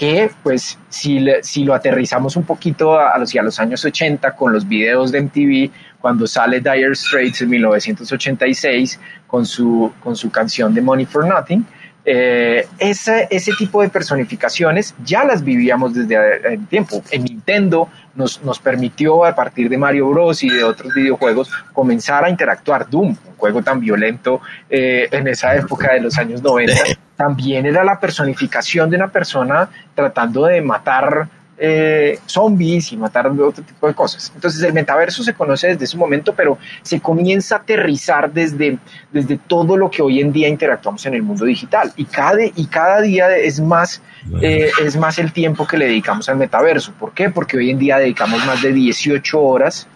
[0.01, 4.51] que pues si, si lo aterrizamos un poquito a, los, a los años 80 con
[4.51, 10.73] los videos de MTV, cuando sale Dire Straits en 1986 con su, con su canción
[10.73, 11.67] de Money for Nothing,
[12.07, 17.03] eh, ese, ese tipo de personificaciones ya las vivíamos desde el tiempo.
[17.11, 20.43] En Nintendo nos, nos permitió, a partir de Mario Bros.
[20.43, 22.89] y de otros videojuegos, comenzar a interactuar.
[22.89, 26.73] Doom, un juego tan violento eh, en esa época de los años 90,
[27.17, 31.29] también era la personificación de una persona tratando de matar
[31.63, 34.33] eh, zombies y matar otro tipo de cosas.
[34.35, 38.79] Entonces el metaverso se conoce desde ese momento, pero se comienza a aterrizar desde,
[39.13, 41.93] desde todo lo que hoy en día interactuamos en el mundo digital.
[41.97, 44.01] Y cada, y cada día es más,
[44.41, 46.95] eh, es más el tiempo que le dedicamos al metaverso.
[46.99, 47.29] ¿Por qué?
[47.29, 49.87] Porque hoy en día dedicamos más de 18 horas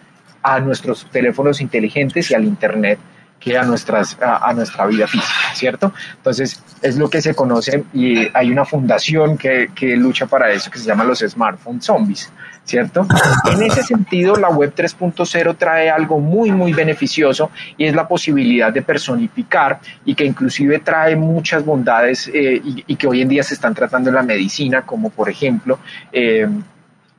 [0.43, 2.99] a nuestros teléfonos inteligentes y al Internet
[3.39, 5.93] que a, nuestras, a, nuestra vida física, ¿cierto?
[6.17, 10.71] Entonces, es lo que se conoce y hay una fundación que, que lucha para eso
[10.71, 12.31] que se llama los Smartphone Zombies,
[12.63, 13.05] ¿cierto?
[13.51, 18.73] En ese sentido, la Web 3.0 trae algo muy, muy beneficioso y es la posibilidad
[18.73, 23.53] de personificar y que inclusive trae muchas bondades eh, y, que hoy en día se
[23.53, 25.79] están tratando en la medicina, como por ejemplo...
[26.11, 26.47] Eh,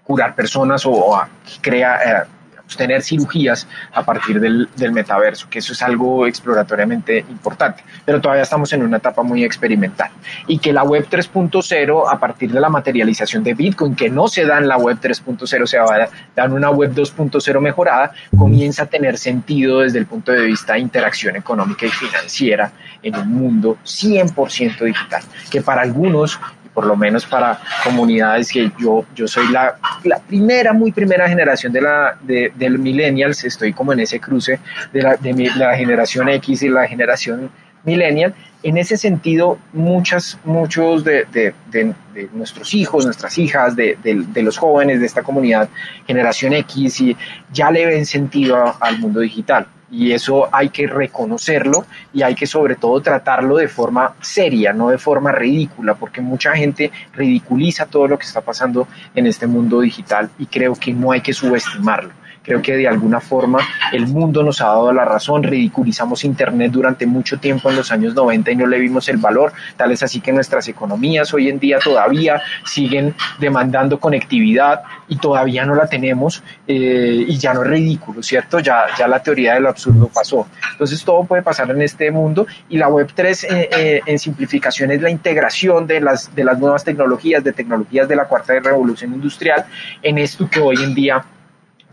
[0.07, 1.20] curar personas o,
[1.61, 2.26] crea, eh,
[2.74, 8.72] tener cirugías a partir del, metaverso, que eso es algo exploratoriamente importante, pero todavía estamos
[8.72, 10.11] en una etapa muy experimental.
[10.46, 14.44] Y que la web 3.0, a partir de la materialización de Bitcoin, que no se
[14.44, 18.87] da en la web 3.0, se va a dar una web 2.0 mejorada, comienza a
[18.87, 23.79] tener sentido desde el punto de vista de interacción económica y financiera en un mundo
[23.85, 26.40] 100% digital, que para algunos
[26.76, 31.72] por lo menos para comunidades que yo, yo soy la, la primera, muy primera generación
[31.72, 34.60] de la, de, del millennials, estoy como en ese cruce
[34.92, 37.50] de la, de, la generación X y la generación
[37.82, 38.34] millennial.
[38.62, 41.94] En ese sentido, muchas, muchos de, de, de,
[42.34, 43.96] nuestros hijos, nuestras hijas, de,
[44.34, 45.70] los jóvenes de esta comunidad,
[46.06, 47.16] generación X, y
[47.54, 52.46] ya le ven sentido al mundo digital y eso hay que reconocerlo y hay que
[52.46, 58.09] sobre todo tratarlo de forma seria, no de forma ridícula, porque mucha gente ridiculiza todo
[58.09, 62.12] lo que está pasando en este mundo digital y creo que no hay que subestimarlo
[62.46, 63.59] Creo que de alguna forma
[63.92, 68.14] el mundo nos ha dado la razón, ridiculizamos Internet durante mucho tiempo en los años
[68.14, 71.59] 90 y no le vimos el valor, tal es así que nuestras economías hoy en
[71.59, 77.68] día todavía siguen demandando conectividad y todavía no la tenemos eh, y ya no es
[77.68, 78.61] ridículo, ¿cierto?
[78.61, 80.46] Ya, ya la teoría del absurdo pasó.
[80.72, 85.02] Entonces todo puede pasar en este mundo y la Web3 eh, eh, en simplificación es
[85.02, 89.64] la integración de las, de las nuevas tecnologías, de tecnologías de la cuarta revolución industrial
[90.02, 91.24] en esto que hoy en día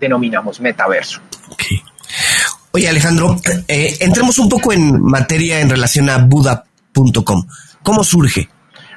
[0.03, 1.21] denominamos metaverso.
[2.71, 3.37] Oye Alejandro,
[3.67, 7.45] eh, entremos un poco en materia en relación a Buda.com.
[7.83, 8.49] ¿Cómo surge?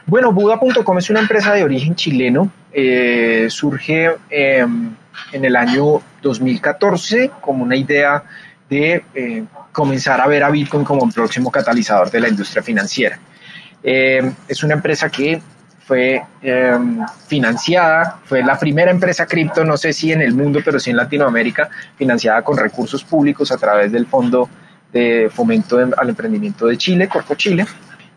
[0.07, 2.51] Bueno, Buda.com es una empresa de origen chileno.
[2.73, 4.95] Eh, surge em,
[5.33, 8.23] en el año 2014 como una idea
[8.69, 13.19] de eh, comenzar a ver a Bitcoin como un próximo catalizador de la industria financiera.
[13.83, 15.41] Es una empresa que
[15.87, 20.81] fue em, financiada, fue la primera empresa cripto, no sé si en el mundo, pero
[20.81, 24.49] sí en Latinoamérica, financiada con recursos públicos a través del Fondo
[24.93, 27.65] de Fomento al Emprendimiento de Chile, Corpo Chile,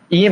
[0.09, 0.29] y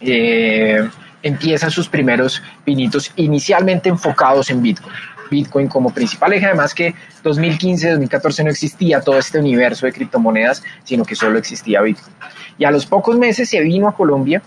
[0.00, 0.88] eh,
[1.22, 4.92] empiezan sus primeros pinitos inicialmente enfocados en Bitcoin.
[5.30, 10.64] Bitcoin como principal eje, además que 2015, 2014 no existía todo este universo de criptomonedas,
[10.82, 12.14] sino que solo existía Bitcoin.
[12.58, 14.42] Y a los pocos meses se vino a Colombia,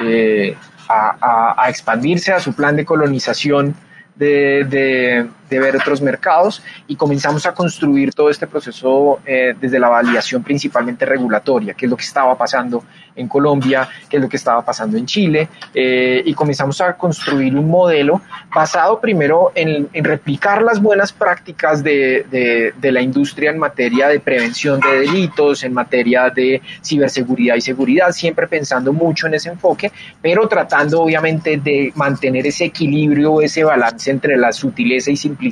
[0.00, 0.56] eh,
[0.88, 3.74] a, expandirse a su plan de colonización
[4.16, 10.42] de, ver otros mercados y comenzamos a construir todo este proceso eh, desde la validación
[10.42, 12.84] principalmente regulatoria, qué es lo que estaba pasando
[13.16, 17.54] en Colombia, qué es lo que estaba pasando en Chile, eh, y comenzamos a construir
[17.56, 24.08] un modelo basado primero en, replicar las buenas prácticas de, de, la industria en materia
[24.08, 29.48] de prevención de delitos, en materia de ciberseguridad y seguridad, siempre pensando mucho en ese
[29.50, 35.43] enfoque, pero tratando obviamente de mantener ese equilibrio, ese balance entre la sutileza y simplicidad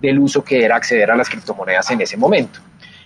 [0.00, 2.60] del uso que era acceder a las criptomonedas en ese momento.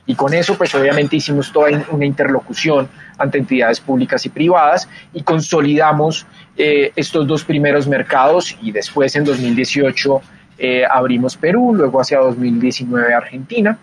[0.06, 5.22] Y con eso, pues obviamente hicimos toda una interlocución ante entidades públicas y privadas y
[5.22, 6.26] consolidamos
[6.56, 10.22] eh, estos dos primeros mercados y después en 2018
[10.58, 13.76] eh, abrimos Perú, luego hacia 2019 Argentina.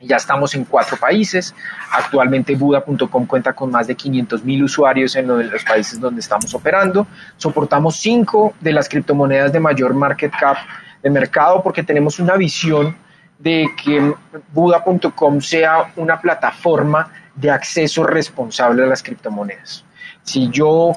[0.00, 1.54] Ya estamos en cuatro países.
[1.92, 7.06] Actualmente Buda.com cuenta con más de 500 mil usuarios en los países donde estamos operando.
[7.38, 10.58] Soportamos cinco de las criptomonedas de mayor market cap
[11.04, 12.96] de mercado porque tenemos una visión
[13.38, 14.14] de que
[14.52, 19.84] Buda.com sea una plataforma de acceso responsable a las criptomonedas.
[20.22, 20.92] Si yo,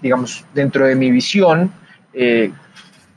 [0.00, 1.70] digamos, dentro de mi visión,
[2.14, 2.50] eh,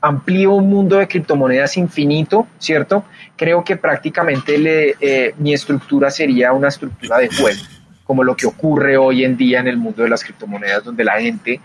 [0.02, 3.04] amplío un mundo de criptomonedas infinito, ¿cierto?
[3.34, 7.62] Creo que prácticamente le, eh, mi estructura sería una estructura de juego,
[8.04, 11.18] como lo que ocurre hoy en día en el mundo de las criptomonedas, donde la
[11.18, 11.58] gente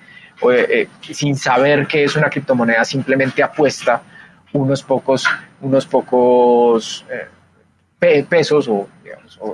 [0.51, 4.01] eh, sin saber qué es una criptomoneda, simplemente apuesta
[4.53, 5.27] unos pocos,
[5.61, 8.87] unos pocos eh, pesos o,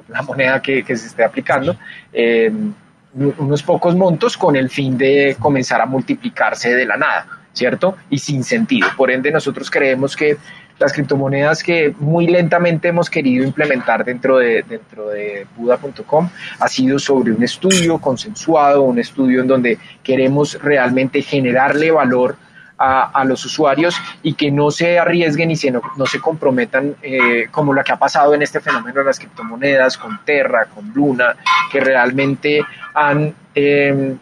[0.08, 1.76] la moneda que, se esté aplicando,
[2.12, 2.74] em,
[3.16, 7.98] unos pocos montos con el fin de comenzar a multiplicarse de la nada, ¿cierto?
[8.10, 8.88] Y sin sentido.
[8.96, 10.38] Por ende, nosotros creemos que
[10.80, 17.00] las criptomonedas que muy lentamente hemos querido implementar dentro de, dentro de Buda.com ha sido
[17.00, 22.38] sobre un estudio consensuado, un estudio en donde queremos realmente generarle valor
[22.78, 27.72] a, los usuarios y que no se arriesguen y se no, se comprometan eh, como
[27.72, 31.36] lo que ha pasado en este fenómeno de las criptomonedas con Terra, con Luna,
[31.72, 32.62] que realmente
[32.94, 34.16] han, eh,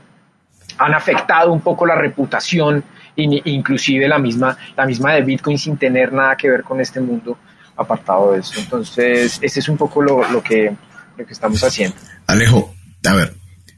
[0.77, 2.83] han afectado un poco la reputación
[3.15, 7.37] inclusive la misma, la misma de Bitcoin sin tener nada que ver con este mundo
[7.75, 8.53] apartado de eso.
[8.57, 10.75] Entonces, ese es un poco lo, lo, que,
[11.17, 11.95] lo que estamos haciendo.
[12.27, 12.73] Alejo,
[13.05, 13.33] a ver,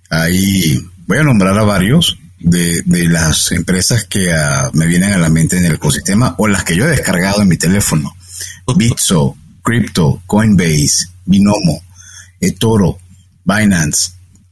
[0.10, 5.18] ahí voy a nombrar a varios de, de las empresas que ah, me vienen a
[5.18, 8.14] la mente en el ecosistema o las que yo he descargado en mi teléfono.
[8.76, 11.82] Bitso, Crypto, Coinbase, Binomo,
[12.40, 13.00] eToro,
[13.46, 14.12] Binance.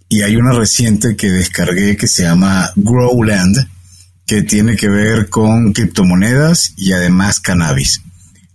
[0.10, 3.68] Y hay una reciente que descargué que se llama Growland,
[4.32, 8.02] que tiene que ver con criptomonedas y además cannabis.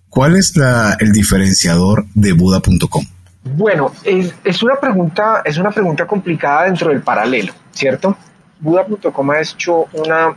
[0.09, 0.55] ¿Cuál es
[1.01, 3.05] el diferenciador de Buda.com?
[3.45, 8.17] Bueno, es, una pregunta, es una pregunta complicada dentro del paralelo, ¿cierto?
[8.59, 10.35] Buda.com ha hecho una,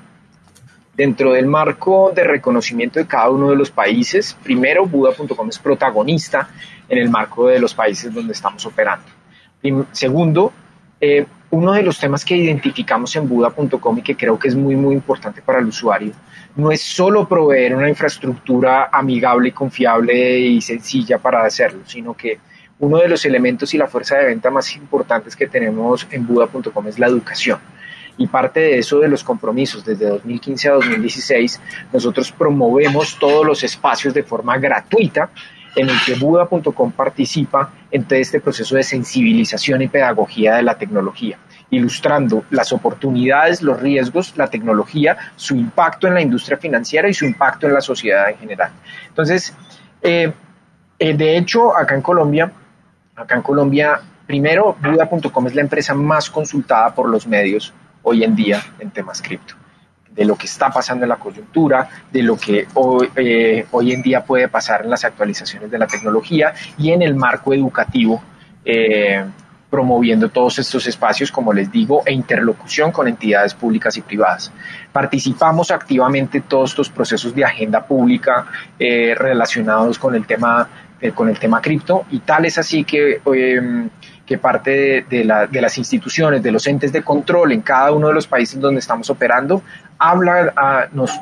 [0.94, 6.50] dentro del marco de reconocimiento de cada uno de los países, primero, Buda.com es protagonista
[6.90, 9.06] en el marco de los países donde estamos operando.
[9.94, 10.52] segundo,
[11.00, 14.76] eh, uno de los temas que identificamos en Buda.com y que creo que es muy,
[14.76, 16.14] muy importante para el usuario,
[16.56, 22.40] no es solo proveer una infraestructura amigable y confiable y sencilla para hacerlo, sino que
[22.80, 26.88] uno de los elementos y la fuerza de venta más importantes que tenemos en Buda.com
[26.88, 27.60] es la educación.
[28.18, 31.62] Y parte de eso, de los compromisos, desde 2015 a 2016,
[31.94, 35.30] nosotros promovemos todos los espacios de forma gratuita
[35.76, 40.78] en el que Buda.com participa en todo este proceso de sensibilización y pedagogía de la
[40.78, 41.38] tecnología,
[41.70, 47.26] ilustrando las oportunidades, los riesgos, la tecnología, su impacto en la industria financiera y su
[47.26, 48.72] impacto en la sociedad en general.
[49.08, 49.56] Entonces,
[50.02, 50.32] eh,
[50.98, 52.52] eh, de hecho, acá en Colombia,
[53.16, 57.74] acá en Colombia, primero, Buda.com es la empresa más consultada por los medios
[58.04, 59.56] hoy en día en temas cripto
[60.20, 64.02] de lo que está pasando en la coyuntura, de lo que hoy, eh, hoy en
[64.02, 68.22] día puede pasar en las actualizaciones de la tecnología y en el marco educativo,
[68.66, 69.24] eh,
[69.70, 74.52] promoviendo todos estos espacios, como les digo, e interlocución con entidades públicas y privadas.
[74.92, 78.46] Participamos activamente en todos estos procesos de agenda pública
[78.78, 80.68] eh, relacionados con el tema
[81.16, 83.22] con el tema cripto y tal es así que
[84.30, 88.28] que parte de, las instituciones, de los entes de control en cada uno de los
[88.28, 89.64] países donde estamos operando,
[89.98, 91.20] habla, nos,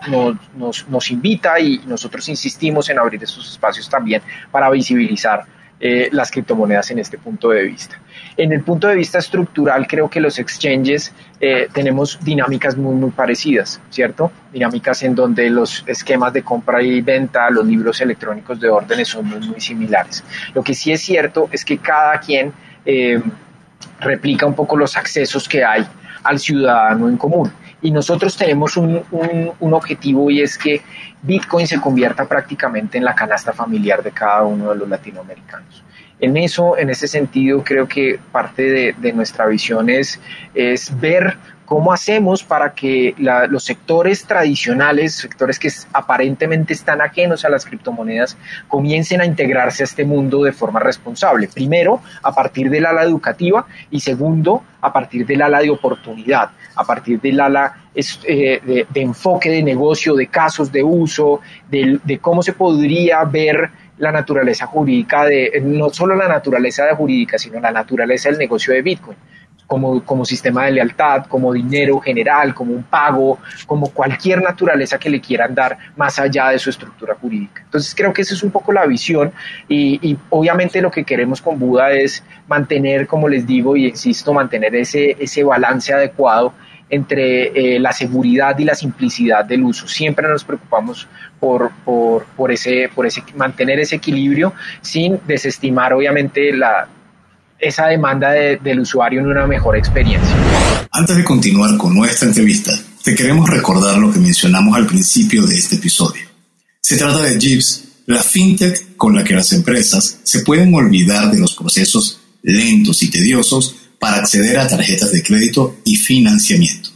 [0.90, 5.46] nos, invita y nosotros insistimos en abrir esos espacios también para visibilizar
[5.80, 7.98] eh, las criptomonedas en este punto de vista.
[8.36, 13.12] En el punto de vista estructural, creo que los exchanges eh, tenemos dinámicas muy, muy
[13.12, 14.34] parecidas, ¿cierto?
[14.52, 19.28] Dinámicas en donde los esquemas de compra y venta, los libros electrónicos de órdenes son
[19.28, 20.26] muy, muy similares.
[20.54, 22.52] Lo que sí es cierto es que cada quien
[22.88, 23.22] eh,
[24.00, 25.86] replica un poco los accesos que hay
[26.24, 27.52] al ciudadano en común.
[27.82, 30.82] Y nosotros tenemos un, un, objetivo y es que
[31.22, 35.84] Bitcoin se convierta prácticamente en la canasta familiar de cada uno de los latinoamericanos.
[36.20, 40.20] En eso, en ese sentido, creo que parte de, de nuestra visión es,
[40.56, 41.38] es ver
[41.68, 48.38] ¿Cómo hacemos para que los sectores tradicionales, sectores que aparentemente están ajenos a las criptomonedas,
[48.70, 51.50] comiencen a integrarse a este mundo de forma responsable?
[51.54, 56.86] Primero, a partir del ala educativa y segundo, a partir del ala de oportunidad, a
[56.86, 62.44] partir del ala eh, de, enfoque de negocio, de casos de uso, de, de cómo
[62.44, 67.72] se podría ver la naturaleza jurídica de, no solo la naturaleza de jurídica, sino la
[67.72, 69.18] naturaleza del negocio de Bitcoin
[69.68, 75.10] como, como sistema de lealtad, como dinero general, como un pago, como cualquier naturaleza que
[75.10, 77.62] le quieran dar más allá de su estructura jurídica.
[77.66, 79.32] Entonces creo que esa es un poco la visión
[79.68, 84.74] y, obviamente lo que queremos con Buda es mantener, como les digo y insisto, mantener
[84.76, 86.54] ese, ese balance adecuado
[86.90, 89.88] entre eh, la seguridad y la simplicidad del uso.
[89.90, 91.06] Siempre nos preocupamos
[91.38, 96.88] por, por, por, ese, por ese, mantener ese equilibrio sin desestimar obviamente la,
[97.60, 100.36] esa demanda del usuario en una mejor experiencia.
[100.92, 102.72] Antes de continuar con nuestra entrevista,
[103.04, 106.24] te queremos recordar lo que mencionamos al principio de este episodio.
[106.82, 111.40] Se trata de Jeeps, la fintech con la que las empresas se pueden olvidar de
[111.40, 116.90] los procesos lentos y tediosos para acceder a tarjetas de crédito y financiamiento.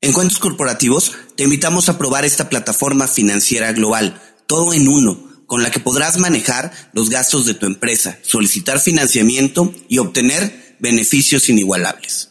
[0.00, 5.62] En Cuentos Corporativos te invitamos a probar esta plataforma financiera global, todo en uno con
[5.62, 12.30] la que podrás manejar los gastos de tu empresa, solicitar financiamiento y obtener beneficios inigualables.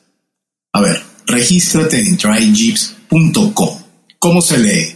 [0.73, 3.79] A ver, regístrate en tryjeeps.com.
[4.17, 4.95] ¿Cómo se lee?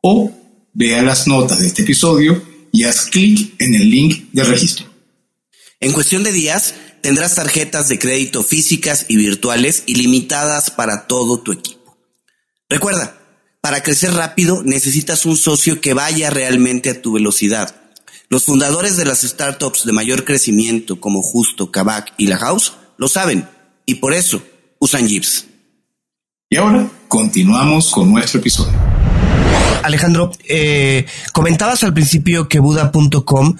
[0.02, 0.30] o
[0.74, 4.88] vea las notas de este episodio y haz clic en el link de registro.
[5.80, 11.52] En cuestión de días, tendrás tarjetas de crédito físicas y virtuales ilimitadas para todo tu
[11.52, 11.98] equipo.
[12.70, 13.18] Recuerda,
[13.62, 17.76] para crecer rápido necesitas un socio que vaya realmente a tu velocidad.
[18.30, 23.08] Los fundadores de las startups de mayor crecimiento como Justo, Kavak y La House lo
[23.08, 23.48] saben
[23.86, 24.44] y por eso
[24.80, 25.48] usan Jeeps.
[26.50, 28.74] Y ahora continuamos con nuestro episodio.
[29.84, 33.56] Alejandro, eh, comentabas al principio que Buda.com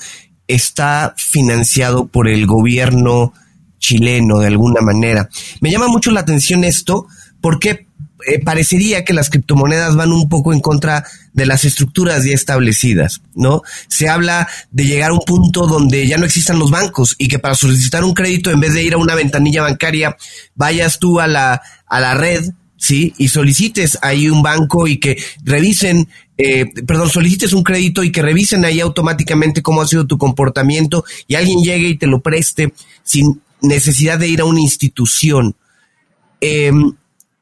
[0.50, 3.34] está financiado por el gobierno
[3.78, 5.30] chileno de alguna manera.
[5.62, 7.08] Me llama mucho la atención esto
[7.40, 7.88] porque
[8.28, 13.22] eh, parecería que las criptomonedas van un poco en contra de las estructuras ya establecidas,
[13.36, 13.62] ¿no?
[13.88, 17.40] Se habla de llegar a un punto donde ya no existan los bancos y que
[17.40, 20.18] para solicitar un crédito, en vez de ir a una ventanilla bancaria,
[20.56, 23.14] vayas tú a la, a la red ¿sí?
[23.18, 26.10] Y solicites ahí un banco y que revisen,
[26.42, 31.04] eh, perdón, solicites un crédito y que revisen ahí automáticamente cómo ha sido tu comportamiento
[31.28, 32.74] y alguien llegue y te lo preste
[33.04, 35.58] sin necesidad de ir a una institución.
[36.40, 36.94] Em,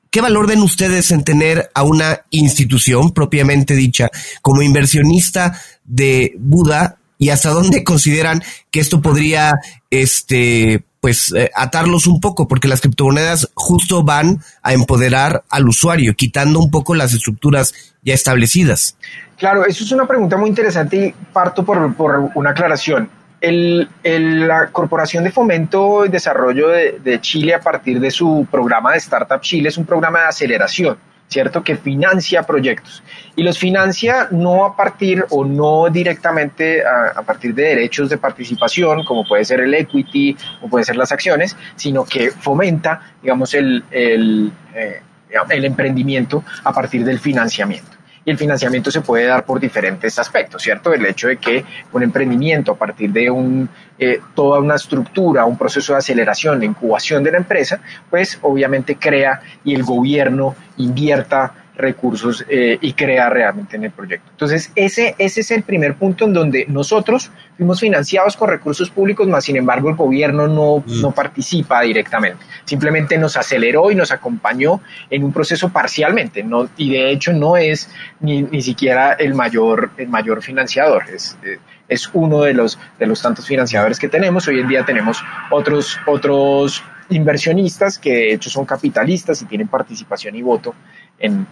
[0.09, 4.09] ¿Qué valor ven ustedes en tener a una institución propiamente dicha
[4.41, 8.41] como inversionista de Buda y hasta dónde consideran
[8.71, 9.53] que esto podría
[9.91, 16.15] este, pues eh, atarlos un poco, porque las criptomonedas justo van a empoderar al usuario,
[16.15, 17.73] quitando un poco las estructuras
[18.03, 18.97] ya establecidas.
[19.37, 23.09] Claro, eso es una pregunta muy interesante y parto por, por una aclaración.
[23.39, 28.93] El, la Corporación de Fomento y Desarrollo de, de Chile, a partir de su programa
[28.93, 30.97] de Startup Chile, es un programa de aceleración
[31.28, 31.63] ¿cierto?
[31.63, 33.03] Que financia proyectos.
[33.36, 39.03] Y los financia no a partir o no directamente a, partir de derechos de participación,
[39.03, 43.84] como puede ser el equity o puede ser las acciones, sino que fomenta, digamos, el,
[43.91, 45.01] el, eh,
[45.49, 47.96] el emprendimiento a partir del financiamiento
[48.28, 50.93] y el financiamiento se puede dar por diferentes aspectos, ¿cierto?
[50.93, 51.63] El hecho de que
[51.93, 56.65] un emprendimiento a partir de un, eh, toda una estructura, un proceso de aceleración, de
[56.65, 63.30] incubación de la empresa, pues obviamente crea y el gobierno invierta recursos eh, y crea
[63.30, 64.30] realmente en el proyecto.
[64.32, 69.28] Entonces, ese, ese es el primer punto en donde nosotros fuimos financiados con recursos públicos,
[69.28, 71.01] más sin embargo el gobierno no, mm.
[71.01, 72.43] no participa directamente.
[72.65, 77.57] Simplemente nos aceleró y nos acompañó en un proceso parcialmente, no, y de hecho no
[77.57, 81.03] es ni, ni siquiera el mayor, el mayor financiador.
[81.13, 84.47] Es, eh, es uno de los, de los tantos financiadores que tenemos.
[84.47, 90.36] Hoy en día tenemos otros, otros inversionistas que de hecho son capitalistas y tienen participación
[90.36, 90.75] y voto
[91.20, 91.47] en,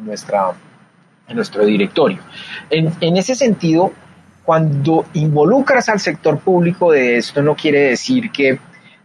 [0.00, 0.52] nuestra,
[1.28, 2.18] en nuestro directorio.
[2.70, 3.92] En, en ese sentido,
[4.44, 8.58] cuando involucras al sector público de esto, no quiere decir que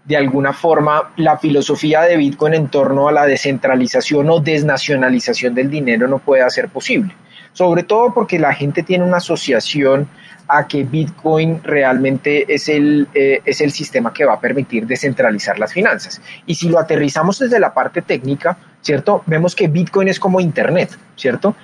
[0.06, 5.70] de alguna forma la filosofía de Bitcoin en torno a la descentralización o desnacionalización del
[5.70, 7.14] dinero no pueda ser posible.
[7.54, 10.08] Sobre todo porque la gente tiene una asociación
[10.48, 15.58] a que Bitcoin realmente es el, eh, es el sistema que va a permitir descentralizar
[15.58, 16.22] las finanzas.
[16.46, 19.24] Y si lo aterrizamos desde la parte técnica, ¿cierto?
[19.26, 21.56] Vemos que Bitcoin es como Internet, ¿cierto?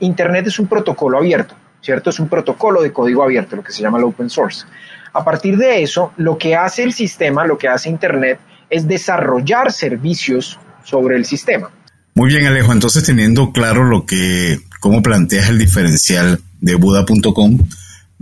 [0.00, 2.10] Internet es un protocolo abierto, ¿cierto?
[2.10, 4.64] Es un protocolo de código abierto, lo que se llama el open source.
[5.12, 8.38] A partir de eso, lo que hace el sistema, lo que hace Internet,
[8.70, 11.70] es desarrollar servicios sobre el sistema.
[12.14, 12.72] Muy bien, Alejo.
[12.72, 17.58] Entonces, teniendo claro lo que, cómo planteas el diferencial de Buda.com,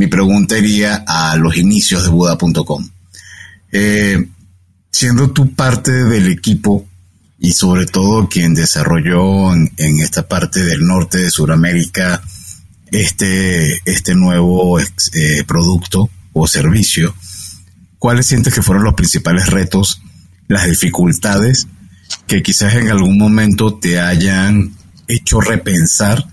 [0.00, 2.88] mi pregunta iría a los inicios de Buda.com.
[3.70, 4.28] Eh,
[4.90, 6.88] siendo tú parte del equipo
[7.38, 12.22] y sobre todo quien desarrolló en, esta parte del norte de Sudamérica
[12.90, 17.14] este, este nuevo eh, producto o servicio,
[17.98, 20.00] ¿cuáles sientes que fueron los principales retos,
[20.48, 21.66] las dificultades
[22.26, 24.74] que quizás en algún momento te hayan
[25.08, 26.26] hecho repensar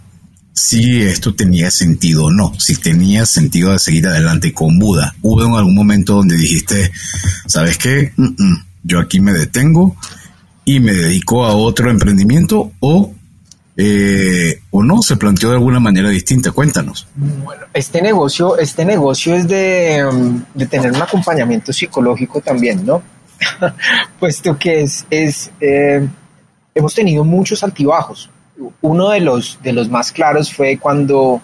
[0.58, 5.14] si esto tenía sentido o no, si tenía sentido de seguir adelante con Buda.
[5.22, 6.92] Hubo en algún momento donde dijiste,
[7.46, 8.12] ¿sabes qué?
[8.82, 9.96] yo aquí me detengo
[10.66, 13.14] y me dedico a otro emprendimiento o,
[13.76, 16.52] eh, o no, se planteó de alguna manera distinta.
[16.52, 17.08] Cuéntanos.
[17.16, 23.04] Bueno, este negocio, este negocio es de, de tener un acompañamiento psicológico también, ¿no?
[24.20, 26.08] Puesto que es, es eh,
[26.74, 28.32] hemos tenido muchos altibajos
[28.82, 31.42] uno de los, de los más claros fue cuando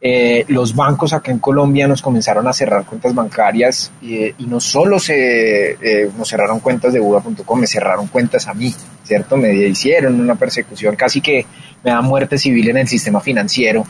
[0.00, 5.00] eh, los bancos acá en Colombia nos comenzaron a cerrar cuentas bancarias y no solo
[5.00, 9.36] se eh, nos cerraron cuentas de Buda.com, me cerraron cuentas a mí, ¿cierto?
[9.36, 11.46] Me hicieron una persecución, casi que
[11.82, 13.84] me da muerte civil en el sistema financiero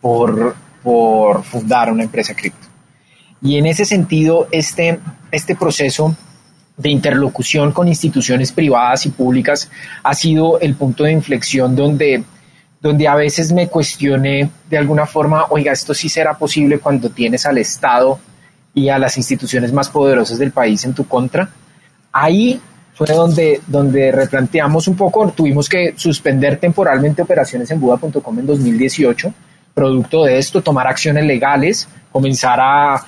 [0.00, 2.68] por, por fundar una empresa cripto.
[3.40, 4.98] Y en ese sentido, este,
[5.30, 6.16] este proceso
[6.78, 9.68] de interlocución con instituciones privadas y públicas
[10.02, 12.22] ha sido el punto de inflexión donde,
[12.80, 17.44] donde a veces me cuestioné de alguna forma, oiga, esto sí será posible cuando tienes
[17.46, 18.18] al Estado
[18.72, 21.50] y a las instituciones más poderosas del país en tu contra.
[22.12, 22.60] Ahí
[22.94, 29.34] fue donde, donde replanteamos un poco, tuvimos que suspender temporalmente operaciones en Buda.com en 2018,
[29.74, 33.04] producto de esto, tomar acciones legales, comenzar a,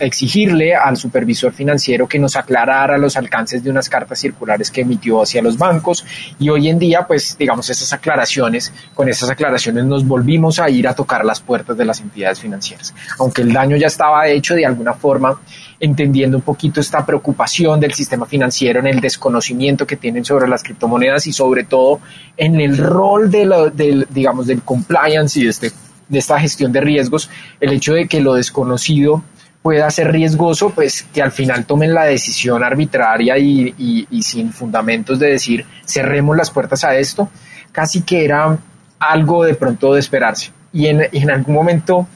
[0.00, 5.22] exigirle al supervisor financiero que nos aclarara los alcances de unas cartas circulares que emitió
[5.22, 6.04] hacia los bancos.
[6.38, 10.86] Y hoy en día pues digamos esas aclaraciones con esas aclaraciones nos volvimos a ir
[10.86, 12.94] a tocar las puertas de las entidades financieras.
[13.18, 15.40] Aunque el daño ya estaba hecho de alguna forma
[15.80, 20.62] entendiendo un poquito esta preocupación del sistema financiero en el desconocimiento que tienen sobre las
[20.62, 22.00] criptomonedas y sobre todo
[22.36, 25.72] en el rol de del digamos del compliance y este
[26.10, 27.30] de esta gestión de riesgos,
[27.60, 29.22] el hecho de que lo desconocido
[29.62, 35.28] pueda ser riesgoso, pues que al final tomen la decisión arbitraria y, sin fundamentos de
[35.28, 37.28] decir cerremos las puertas a esto,
[37.72, 38.58] casi que era
[38.98, 40.50] algo de pronto de esperarse.
[40.72, 42.06] Y en, algún momento,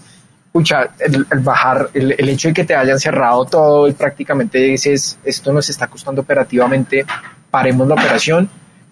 [0.53, 5.53] pucha, el, bajar, el, hecho de que te hayan cerrado todo y prácticamente dices, esto
[5.53, 7.05] nos está costando operativamente,
[7.51, 8.49] paremos la operación,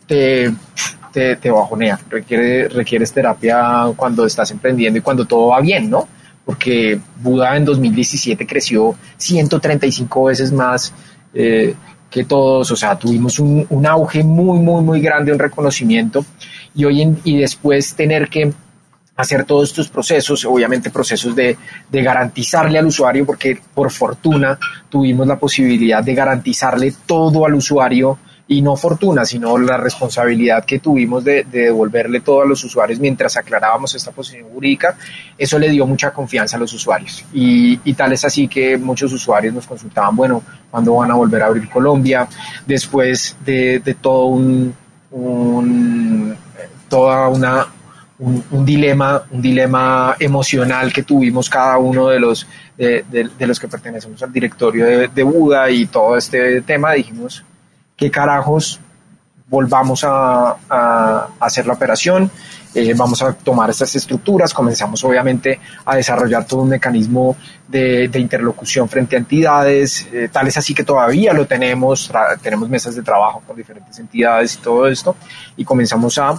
[0.07, 0.53] te
[1.13, 6.09] te, bajonea, requiere, requieres terapia cuando estás emprendiendo y cuando todo va bien, ¿no?
[6.45, 10.93] Porque Buda en 2017 creció 135 veces más
[11.35, 11.75] eh,
[12.11, 16.25] que todos, o sea, tuvimos un, un, auge muy, muy, muy grande, un reconocimiento.
[16.75, 18.53] Y hoy en, y después tener que
[19.17, 21.57] hacer todos estos procesos, obviamente procesos de,
[21.91, 24.59] de, garantizarle al usuario, porque por fortuna
[24.89, 28.19] tuvimos la posibilidad de garantizarle todo al usuario
[28.53, 33.01] y no fortuna, sino la responsabilidad que tuvimos de, de, devolverle todo a los usuarios
[33.01, 34.97] mientras aclarábamos esta posición jurídica,
[35.39, 37.25] eso le dio mucha confianza a los usuarios.
[37.33, 41.47] Y, tal es así que muchos usuarios nos consultaban, bueno, ¿cuándo van a volver a
[41.47, 42.29] abrir Colombia?
[42.67, 44.75] Después de, todo un,
[46.89, 47.67] toda una,
[48.19, 52.47] un, dilema, un dilema emocional que tuvimos cada uno de los,
[52.77, 57.45] de los que pertenecemos al directorio de, de Buda y todo este tema, dijimos,
[58.03, 58.81] ¿qué carajos
[59.47, 60.57] volvamos a,
[61.39, 62.29] hacer la operación?
[62.75, 67.37] Eh, vamos a tomar estas estructuras, comenzamos obviamente a desarrollar todo un mecanismo
[67.69, 72.11] de, interlocución frente a entidades, eh, tal es así que todavía lo tenemos,
[72.43, 75.15] tenemos mesas de trabajo con diferentes entidades y todo esto,
[75.57, 76.35] y comenzamos a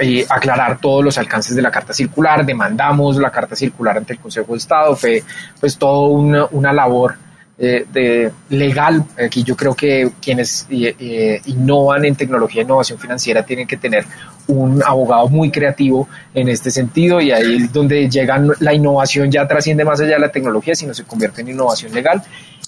[0.00, 4.18] eh, aclarar todos los alcances de la carta circular, demandamos la carta circular ante el
[4.18, 5.22] Consejo de Estado, fue
[5.60, 7.14] pues todo una, una labor
[7.56, 9.04] eh, de legal.
[9.16, 13.76] Aquí yo creo que quienes eh, eh, innovan en tecnología e innovación financiera tienen que
[13.76, 14.04] tener
[14.48, 19.46] un abogado muy creativo en este sentido y ahí es donde llegan la innovación ya
[19.46, 22.22] trasciende más allá de la tecnología, sino se convierte en innovación legal.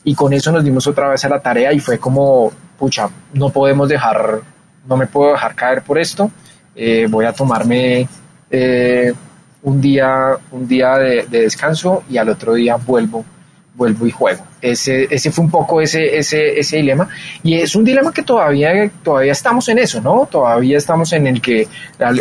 [0.05, 3.51] Y con eso nos dimos otra vez a la tarea y fue como, pucha, no
[3.51, 4.41] podemos dejar,
[4.87, 6.31] no me puedo dejar caer por esto
[7.09, 8.07] voy a tomarme
[9.63, 13.25] un día, un día de, descanso y al otro día vuelvo,
[13.77, 14.45] vuelvo y juego.
[14.61, 17.09] Ese, ese fue un poco ese, ese, ese dilema
[17.43, 20.27] y es un dilema que todavía, todavía estamos en eso, ¿no?
[20.31, 21.69] Todavía estamos en el que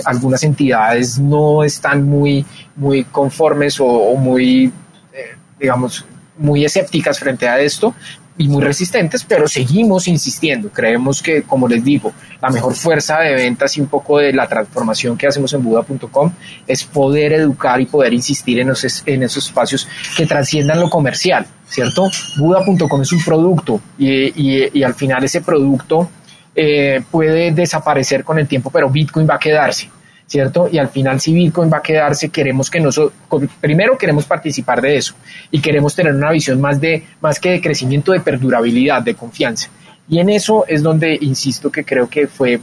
[0.03, 2.45] algunas entidades no están muy,
[2.75, 4.65] muy conformes o, muy,
[5.13, 6.05] eh, digamos,
[6.37, 7.95] muy escépticas frente a esto,
[8.37, 10.69] y muy resistentes, pero seguimos insistiendo.
[10.69, 14.47] Creemos que, como les digo, la mejor fuerza de ventas y un poco de la
[14.47, 16.31] transformación que hacemos en Buda.com
[16.67, 21.45] es poder educar y poder insistir en esos, en esos espacios que trasciendan lo comercial,
[21.67, 22.09] ¿cierto?
[22.37, 26.09] Buda.com es un producto y, y, y, al final ese producto
[26.55, 29.89] eh, puede desaparecer con el tiempo, pero Bitcoin va a quedarse.
[30.27, 30.67] ¿Cierto?
[30.71, 33.13] Y al final si Bitcoin va a quedarse, queremos que nosotros,
[33.61, 35.13] primero queremos participar de eso
[35.51, 39.69] y queremos tener una visión más de, más que de crecimiento, de perdurabilidad, de confianza.
[40.07, 42.59] Y en eso es donde, insisto, que creo que fue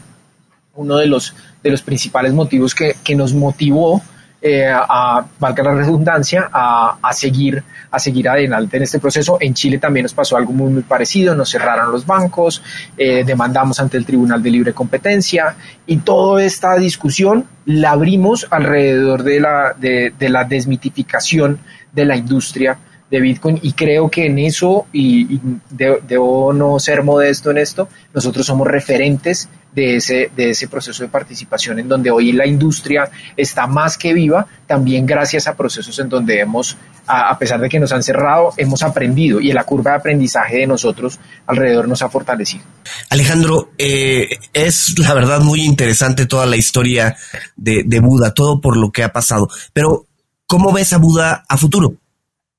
[0.75, 4.03] uno de los, de los principales motivos que, que nos motivó
[4.43, 9.39] eh, a, valga la redundancia, a, a, seguir, a seguir adelante en este proceso.
[9.41, 12.61] En Chile también nos pasó algo muy, muy parecido, nos cerraron los bancos,
[12.97, 15.55] eh, demandamos ante el Tribunal de Libre Competencia
[15.87, 21.61] y toda esta discusión la abrimos alrededor de la, de, de la desmitificación
[21.93, 22.77] de la industria
[23.13, 25.41] de Bitcoin y creo que en eso, y, y
[25.71, 31.03] de, debo no ser modesto en esto, nosotros somos referentes de ese, de ese proceso
[31.03, 35.99] de participación en donde hoy la industria está más que viva, también gracias a procesos
[35.99, 39.65] en donde hemos, a, a pesar de que nos han cerrado, hemos aprendido y la
[39.65, 42.65] curva de aprendizaje de nosotros alrededor nos ha fortalecido.
[43.11, 47.17] Alejandro, eh, es la verdad muy interesante toda la historia
[47.57, 50.07] de, de Buda, todo por lo que ha pasado, pero
[50.47, 51.95] ¿cómo ves a Buda a futuro?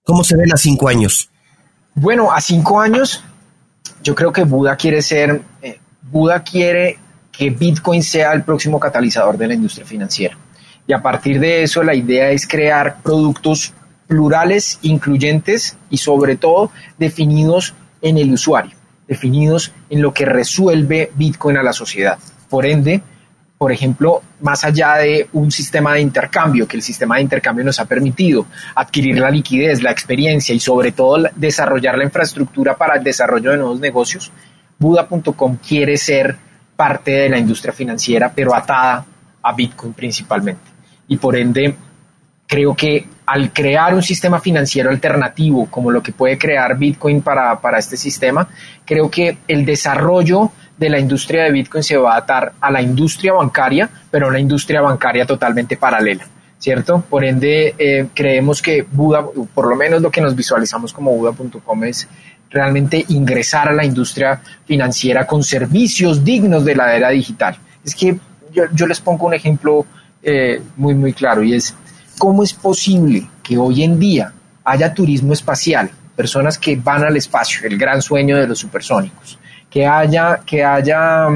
[0.03, 1.29] ¿Cómo se ven a cinco años?
[1.95, 3.23] Bueno, a cinco años
[4.03, 5.79] yo creo que Buda quiere ser, eh,
[6.13, 6.99] Buda quiere
[7.31, 10.37] que Bitcoin sea el próximo catalizador de la industria financiera.
[10.85, 13.73] Y a partir de eso la idea es crear productos
[14.05, 18.75] plurales, incluyentes y sobre todo definidos en el usuario,
[19.07, 22.19] definidos en lo que resuelve Bitcoin a la sociedad.
[22.47, 23.01] Por ende,
[23.57, 27.79] por ejemplo, más allá de un sistema de intercambio, que el sistema de intercambio nos
[27.79, 28.45] ha permitido
[28.75, 33.57] adquirir la liquidez, la experiencia y sobre todo desarrollar la infraestructura para el desarrollo de
[33.57, 34.31] nuevos negocios,
[34.83, 36.35] Buda.com quiere ser
[36.75, 39.05] parte de la industria financiera, pero atada
[39.41, 40.61] a Bitcoin principalmente.
[41.07, 41.73] Y por ende,
[42.45, 47.61] creo que al crear un sistema financiero alternativo como lo que puede crear Bitcoin para,
[47.61, 48.49] para este sistema,
[48.83, 52.81] creo que el desarrollo de la industria de Bitcoin se va a atar a la
[52.81, 56.25] industria bancaria, pero una industria bancaria totalmente paralela,
[56.59, 57.01] ¿cierto?
[57.09, 59.23] Por ende, eh, creemos que Buda,
[59.53, 62.09] por lo menos lo que nos visualizamos como Buda.com es
[62.53, 67.57] realmente ingresar a la industria financiera con servicios dignos de la era digital.
[67.83, 68.17] Es que
[68.53, 69.85] yo, yo les pongo un ejemplo
[70.21, 71.75] eh, muy, muy claro y es
[72.17, 74.31] cómo es posible que hoy en día
[74.63, 79.37] haya turismo espacial, personas que van al espacio, el gran sueño de los supersónicos,
[79.69, 81.27] que haya, que haya,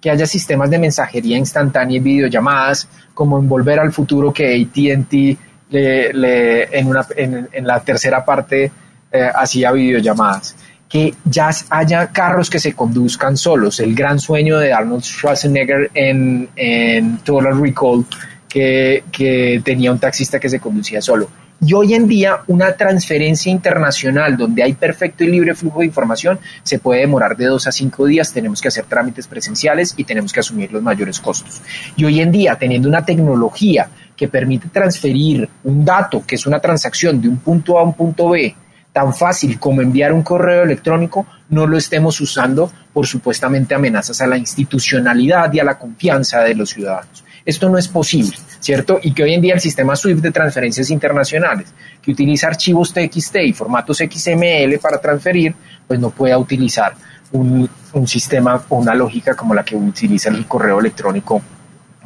[0.00, 5.12] que haya sistemas de mensajería instantánea y videollamadas, como en Volver al Futuro que ATT
[5.70, 8.70] le, le, en, una, en, la tercera parte
[9.12, 10.56] eh, hacía videollamadas.
[10.88, 13.78] que ya haya carros que se conduzcan solos.
[13.78, 18.04] El gran sueño de Arnold Schwarzenegger en, en Total Recall,
[18.48, 21.30] que, que tenía un taxista que se conducía solo.
[21.64, 26.40] Y hoy en día una transferencia internacional donde hay perfecto y libre flujo de información
[26.62, 30.32] se puede demorar de dos a cinco días, tenemos que hacer trámites presenciales y tenemos
[30.32, 31.60] que asumir los mayores costos.
[31.96, 36.60] Y hoy en día, teniendo una tecnología que permite transferir un dato, que es una
[36.60, 38.56] transacción de un punto A a un punto B,
[38.92, 44.26] tan fácil como enviar un correo electrónico, no lo estemos usando por supuestamente amenazas a
[44.26, 47.24] la institucionalidad y a la confianza de los ciudadanos.
[47.44, 49.00] Esto no es posible, ¿cierto?
[49.02, 51.72] Y que hoy en día el sistema SWIFT de transferencias internacionales,
[52.02, 55.54] que utiliza archivos TXT y formatos XML para transferir,
[55.86, 56.94] pues no pueda utilizar
[57.32, 61.40] un, un sistema o una lógica como la que utiliza el correo electrónico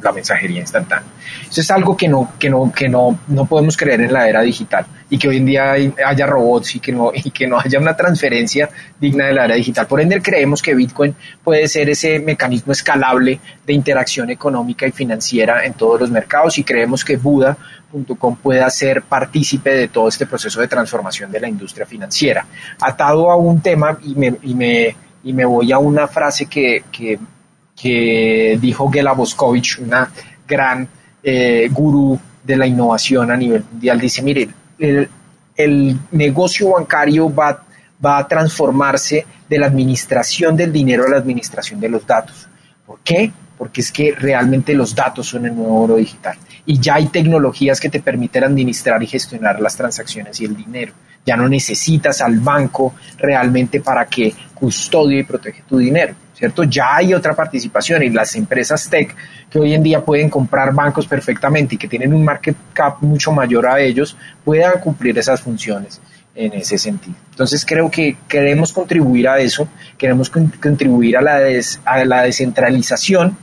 [0.05, 1.09] la mensajería instantánea.
[1.49, 4.41] Eso es algo que no, que no, que no, no podemos creer en la era
[4.41, 5.73] digital y que hoy en día
[6.05, 9.55] haya robots y que no, y que no haya una transferencia digna de la era
[9.55, 9.87] digital.
[9.87, 15.65] Por ende, creemos que Bitcoin puede ser ese mecanismo escalable de interacción económica y financiera
[15.65, 20.61] en todos los mercados y creemos que Buda.com pueda ser partícipe de todo este proceso
[20.61, 22.45] de transformación de la industria financiera.
[22.79, 26.83] Atado a un tema y me, y me, y me voy a una frase que,
[26.91, 27.17] que
[27.75, 30.09] que dijo Gela Boscovich, una
[30.47, 30.87] gran
[31.23, 33.99] eh, gurú de la innovación a nivel mundial.
[33.99, 34.47] Dice, mire,
[34.77, 37.63] el, negocio bancario va,
[38.03, 42.47] va a transformarse de la administración del dinero a la administración de los datos.
[42.85, 43.31] ¿Por qué?
[43.57, 47.79] Porque es que realmente los datos son el nuevo oro digital y ya hay tecnologías
[47.79, 50.93] que te permiten administrar y gestionar las transacciones y el dinero.
[51.25, 56.15] Ya no necesitas al banco realmente para que custodie y protege tu dinero.
[56.37, 56.63] ¿Cierto?
[56.63, 59.15] Ya hay otra participación y las empresas tech
[59.49, 63.31] que hoy en día pueden comprar bancos perfectamente y que tienen un market cap mucho
[63.31, 66.01] mayor a ellos, puedan cumplir esas funciones
[66.35, 67.15] en ese sentido.
[67.31, 69.67] Entonces creo que queremos contribuir a eso,
[69.97, 71.39] queremos contribuir a la,
[71.85, 73.37] a la descentralización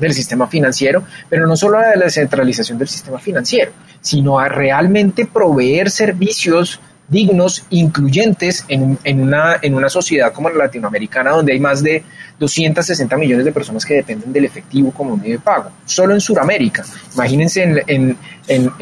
[0.00, 5.26] del sistema financiero, pero no solo a la descentralización del sistema financiero, sino a realmente
[5.26, 11.60] proveer servicios dignos, incluyentes en, en, una, en una sociedad como la latinoamericana, donde hay
[11.60, 12.02] más de
[12.38, 15.70] 260 millones de personas que dependen del efectivo como medio de pago.
[15.84, 16.84] Solo en Sudamérica.
[17.14, 18.16] Imagínense en,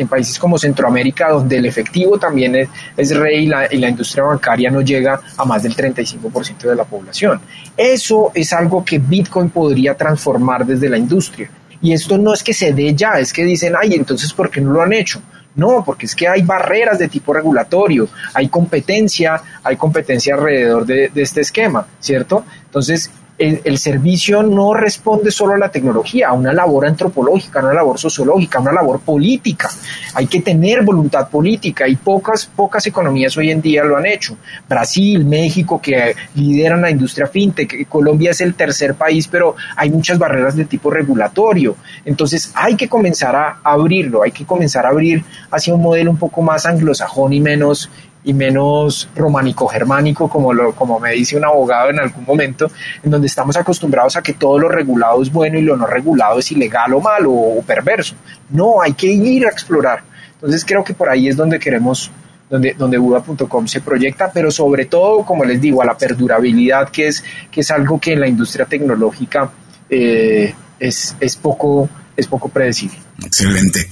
[0.09, 4.25] países como Centroamérica, donde el efectivo también es, es rey y la, y la, industria
[4.25, 7.41] bancaria no llega a más del 35% de la población.
[7.77, 11.49] Eso es algo que Bitcoin podría transformar desde la industria.
[11.81, 14.61] Y esto no es que se dé ya, es que dicen, ay, entonces, ¿por qué
[14.61, 15.21] no lo han hecho?
[15.57, 21.09] No, porque es que hay barreras de tipo regulatorio, hay competencia, hay competencia alrededor de,
[21.09, 22.45] de este esquema, ¿cierto?
[22.67, 27.75] Entonces, el, servicio no responde solo a la tecnología, a una labor antropológica, a una
[27.75, 29.71] labor sociológica, a una labor política.
[30.15, 34.37] Hay que tener voluntad política y pocas, pocas economías hoy en día lo han hecho.
[34.69, 40.19] Brasil, México, que lideran la industria fintech, Colombia es el tercer país, pero hay muchas
[40.19, 41.77] barreras de tipo regulatorio.
[42.05, 46.19] Entonces hay que comenzar a abrirlo, hay que comenzar a abrir hacia un modelo un
[46.19, 47.91] poco más anglosajón y menos
[48.27, 52.69] y menos románico-germánico, como, como me dice un abogado en algún momento,
[53.05, 56.41] en donde estamos acostumbrados a que todo lo regulado es bueno y lo no regulado
[56.41, 58.17] es ilegal o malo o, perverso.
[58.51, 60.03] No, hay que ir a explorar.
[60.35, 62.11] Entonces creo que por ahí es donde queremos
[62.51, 67.07] donde, donde Buda.com se proyecta, pero sobre todo, como les digo, a la perdurabilidad, que
[67.07, 69.51] es, que es algo que en la industria tecnológica
[69.89, 72.97] eh, es, es, poco, es poco predecible.
[73.25, 73.89] Excelente.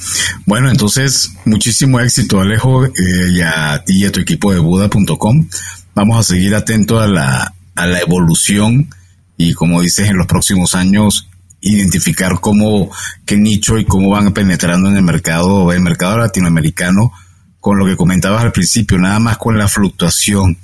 [0.47, 2.91] Bueno, entonces, muchísimo éxito, Alejo, eh,
[3.31, 5.49] y a ti y a tu equipo de Buda.com.
[5.95, 8.89] Vamos a seguir atento a la, a la evolución
[9.37, 11.29] y, como dices, en los próximos años,
[11.61, 12.91] identificar cómo,
[13.25, 17.12] qué nicho y cómo van penetrando en el mercado, el mercado latinoamericano,
[17.59, 20.59] con lo que comentabas al principio, nada más con la fluctuación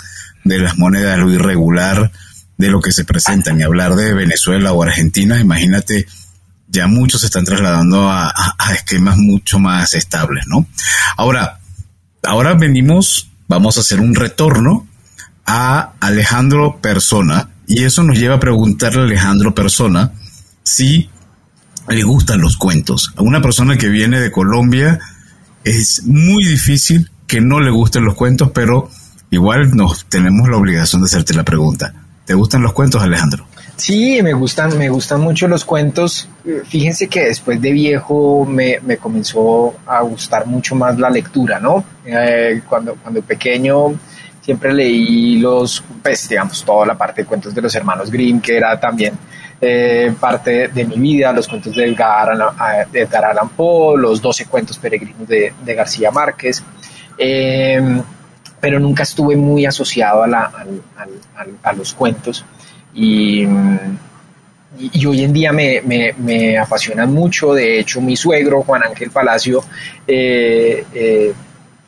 [0.45, 2.13] de las monedas, lo irregular
[2.59, 6.07] de lo que se presenta, ni hablar de Venezuela o Argentina, imagínate
[6.71, 8.33] ya muchos se están trasladando a,
[8.75, 10.67] esquemas mucho más estables, ¿no?
[11.17, 11.59] Ahora,
[12.23, 14.87] ahora venimos, vamos a hacer un retorno
[15.45, 20.13] a Alejandro Persona y eso nos lleva a preguntarle a Alejandro Persona
[20.63, 21.11] si
[21.89, 23.13] le gustan los cuentos.
[23.17, 25.01] A una persona que viene de Colombia
[25.65, 28.91] es muy difícil que no le gusten los cuentos, pero
[29.31, 31.95] igual nos tenemos la obligación de hacerte la pregunta.
[32.27, 33.50] ¿Te gustan los cuentos, Alejandro?
[33.81, 36.29] Sí, me gustan, me gustan mucho los cuentos.
[36.67, 41.83] Fíjense que después de viejo me, me comenzó a gustar mucho más la lectura, ¿no?
[42.05, 43.99] Eh, cuando, cuando pequeño
[44.43, 48.59] siempre leí los, pues digamos, toda la parte de cuentos de los hermanos Grimm, que
[48.59, 49.15] era también
[49.59, 52.37] eh, parte de mi vida, los cuentos de Edgar,
[52.93, 56.63] de Edgar Allan Poe, los 12 cuentos peregrinos de, de García Márquez.
[57.17, 57.81] Eh,
[58.61, 60.53] pero nunca estuve muy asociado a, la,
[61.63, 62.45] a los cuentos.
[62.95, 63.47] Y,
[64.79, 67.53] y, hoy en día me, me, me, apasionan mucho.
[67.53, 69.63] De hecho, mi suegro, Juan Ángel Palacio,
[70.07, 71.33] eh, eh,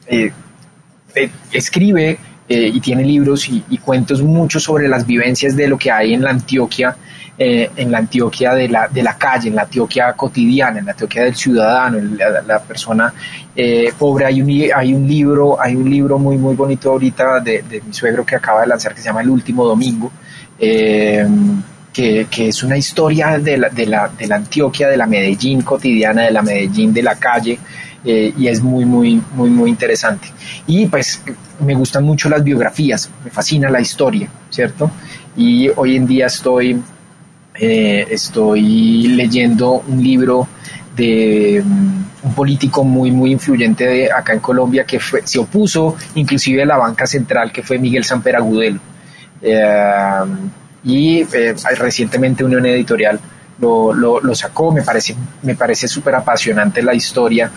[0.07, 5.90] eh, escribe y tiene libros y, y, cuentos mucho sobre las vivencias de lo que
[5.90, 6.94] hay en la Antioquia
[7.38, 11.24] en la Antioquia de la, de la calle, en la Antioquia cotidiana, en la Antioquia
[11.24, 13.12] del ciudadano, la, la persona
[13.98, 14.26] pobre.
[14.26, 17.92] Hay un, hay un libro, hay un libro muy muy bonito ahorita de, de, mi
[17.92, 20.12] suegro que acaba de lanzar que se llama El último domingo.
[20.64, 21.26] Eh,
[21.92, 26.22] que, es una historia de la, de, la, de la Antioquia, de la Medellín cotidiana,
[26.22, 27.58] de la Medellín de la calle,
[28.04, 30.28] eh, y es muy, muy, muy, muy interesante.
[30.68, 31.20] Y pues
[31.58, 34.90] me gustan mucho las biografías, me fascina la historia, ¿cierto?
[35.36, 36.80] Y hoy en día estoy
[37.54, 40.46] eh, estoy leyendo un libro
[40.96, 46.62] de mm, un político muy muy influyente de acá en Colombia que se opuso inclusive
[46.62, 48.80] a la banca central que fue Miguel Samper Agudelo
[49.43, 50.24] eh,
[50.84, 53.20] y eh, recientemente Unión Editorial
[53.59, 54.72] lo, lo, sacó.
[54.72, 57.51] Me parece me parece súper apasionante la historia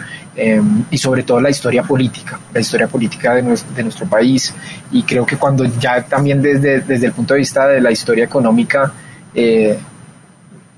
[0.91, 4.53] y sobre todo la historia política la historia política de nuestro, de nuestro país.
[4.91, 8.25] Y creo que cuando ya también desde, desde el punto de vista de la historia
[8.25, 8.91] económica
[9.35, 9.77] eh,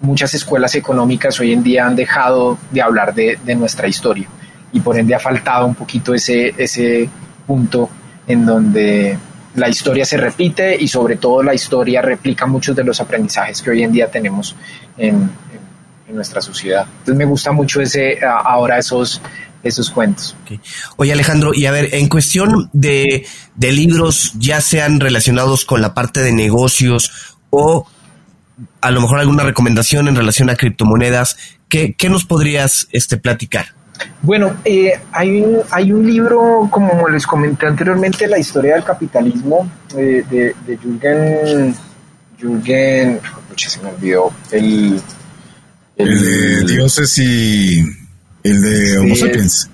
[0.02, 4.28] muchas escuelas económicas hoy en día han dejado de hablar de, nuestra historia.
[4.72, 7.10] Y por ende ha faltado un poquito ese, ese
[7.46, 7.90] punto
[8.28, 9.18] en donde
[9.58, 13.72] la historia se repite y sobre todo la historia replica muchos de los aprendizajes que
[13.72, 14.56] hoy en día tenemos
[14.98, 15.30] en,
[16.10, 16.86] nuestra sociedad.
[17.00, 19.22] Entonces me gusta mucho ese ahora esos
[19.62, 20.38] esos cuentos.
[20.96, 25.94] Oye Alejandro, y a ver, en cuestión de, de libros, ya sean relacionados con la
[25.94, 27.86] parte de negocios o
[28.80, 31.36] a lo mejor alguna recomendación en relación a criptomonedas.
[31.68, 33.77] ¿Qué, qué nos podrías este, platicar?
[34.22, 39.70] Bueno, eh, hay, un, hay un libro, como les comenté anteriormente, La historia del capitalismo,
[39.96, 41.76] eh, de, de Jürgen,
[42.40, 43.20] Jürgen,
[43.56, 45.02] se me olvidó, el,
[45.96, 47.80] el, de dioses y
[48.44, 49.70] el de Homo sapiens.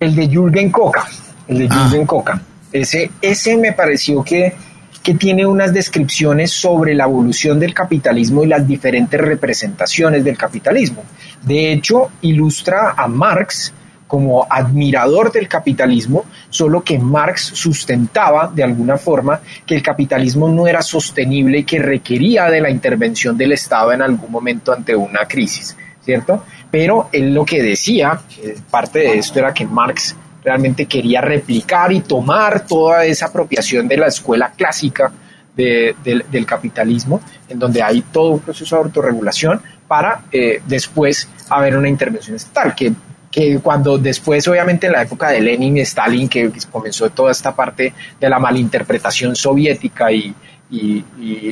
[0.00, 1.06] El de Jürgen Coca,
[1.48, 1.88] el de ah.
[1.88, 2.42] Jürgen Coca.
[2.72, 4.54] Ese, ese me pareció que
[5.02, 11.04] que tiene unas descripciones sobre la evolución del capitalismo y las diferentes representaciones del capitalismo.
[11.42, 13.72] De hecho, ilustra a Marx
[14.12, 20.66] como admirador del capitalismo, solo que Marx sustentaba de alguna forma que el capitalismo no
[20.66, 25.24] era sostenible y que requería de la intervención del Estado en algún momento ante una
[25.26, 25.74] crisis,
[26.04, 26.44] ¿cierto?
[26.70, 31.92] Pero él lo que decía, eh, parte de esto era que Marx realmente quería replicar
[31.92, 35.12] y tomar toda esa apropiación de la escuela clásica
[35.54, 41.88] del capitalismo, en donde hay todo un proceso de autorregulación para eh, después haber una
[41.88, 42.92] intervención estatal, que,
[43.30, 47.54] que cuando después, obviamente en la época de Lenin y Stalin, que comenzó toda esta
[47.54, 50.34] parte de la malinterpretación soviética y,
[50.70, 51.04] y,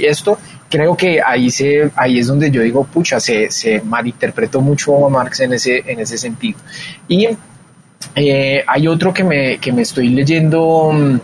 [0.07, 0.39] esto,
[0.71, 5.11] creo que ahí, se, ahí es donde yo digo, pucha, se, se malinterpretó mucho a
[5.11, 6.59] Marx en ese, en ese sentido.
[7.07, 7.29] Y
[8.15, 11.21] eh, hay otro que me, que me estoy leyendo, mm,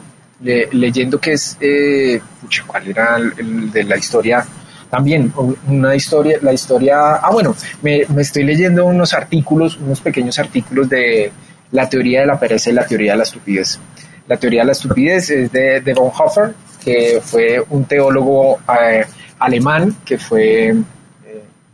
[0.72, 2.20] leyendo que es, eh,
[2.66, 4.46] ¿cuál era el, de la historia?
[4.90, 5.32] También
[5.68, 10.88] una historia, la historia, ah bueno, me, me, estoy leyendo unos artículos, unos pequeños artículos
[10.88, 11.32] de
[11.72, 13.80] la teoría de la pereza y la teoría de la estupidez.
[14.28, 16.54] La teoría de la estupidez es de, de Bonhoeffer,
[16.84, 19.04] que fue un teólogo eh,
[19.40, 20.74] alemán que fue,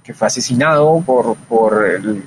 [0.03, 2.23] que fue asesinado por, por el,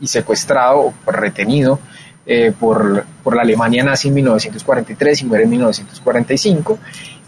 [0.00, 1.80] y secuestrado o retenido
[2.28, 6.76] eh, por, por, la Alemania nazi en 1943 y muere en 1945,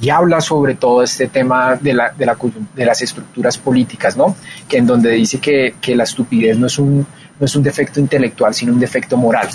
[0.01, 2.37] y habla sobre todo este tema de, la, de, la,
[2.75, 4.35] de las estructuras políticas, ¿no?
[4.69, 7.07] que en donde dice que, que, la estupidez no es, un,
[7.39, 9.47] no es un defecto intelectual, sino un defecto moral.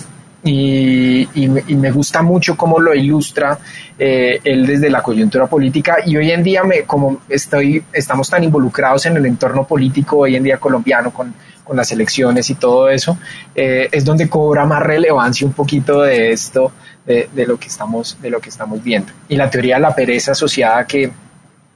[0.45, 3.57] Y, y, me gusta mucho cómo lo ilustra
[3.99, 8.43] eh, él desde la coyuntura política y hoy en día me, como estoy, estamos tan
[8.43, 11.34] involucrados en el entorno político hoy en día colombiano con
[11.64, 13.18] con las elecciones y todo eso,
[13.55, 16.72] eh, es donde cobra más relevancia un poquito de esto,
[17.05, 19.11] de, lo que estamos, de lo que estamos viendo.
[19.28, 21.11] Y la teoría de la pereza asociada que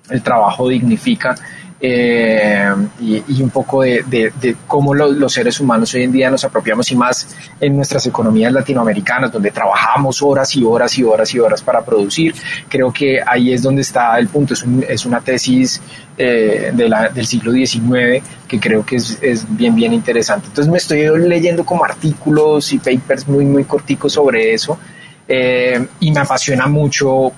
[0.09, 1.35] el trabajo dignifica
[1.79, 6.95] eh, y, un poco de, cómo los seres humanos hoy en día nos apropiamos y
[6.95, 7.27] más
[7.59, 12.33] en nuestras economías latinoamericanas, donde trabajamos horas y horas y horas y horas para producir.
[12.67, 14.55] Creo que ahí es donde está el punto.
[14.55, 15.79] Es, es una tesis
[16.17, 20.47] eh, de la, del siglo XIX que creo que es, es, bien, bien interesante.
[20.47, 24.79] Entonces me estoy leyendo como artículos y papers muy, muy corticos sobre eso.
[25.27, 27.33] Eh, y me apasiona mucho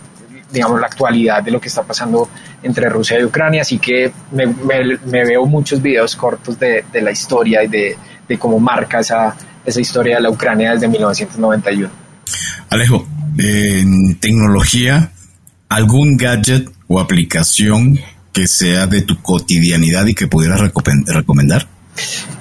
[0.52, 2.30] digamos, la actualidad de lo que está pasando
[2.64, 4.46] entre Rusia y Ucrania, así que me,
[5.06, 7.98] veo muchos videos cortos de, la historia y de,
[8.38, 9.36] cómo marca esa,
[9.66, 11.90] esa historia de la Ucrania desde 1991.
[12.70, 15.12] Alejo, en tecnología,
[15.70, 18.00] algún gadget o aplicación
[18.34, 21.68] que sea de tu cotidianidad y que pudieras recomendar?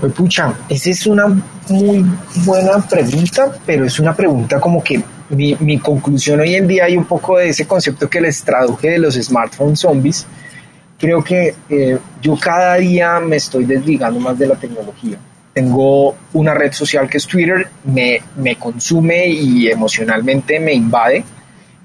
[0.00, 1.26] Pues pucha, esa es una
[1.68, 2.04] muy
[2.44, 6.96] buena pregunta, pero es una pregunta como que mi, mi, conclusión hoy en día hay
[6.96, 10.26] un poco de ese concepto que les traduje de los smartphones zombies.
[10.98, 15.18] Creo que eh, yo cada día me estoy desligando más de la tecnología.
[15.52, 21.24] Tengo una red social que es Twitter, me, me consume y emocionalmente me invade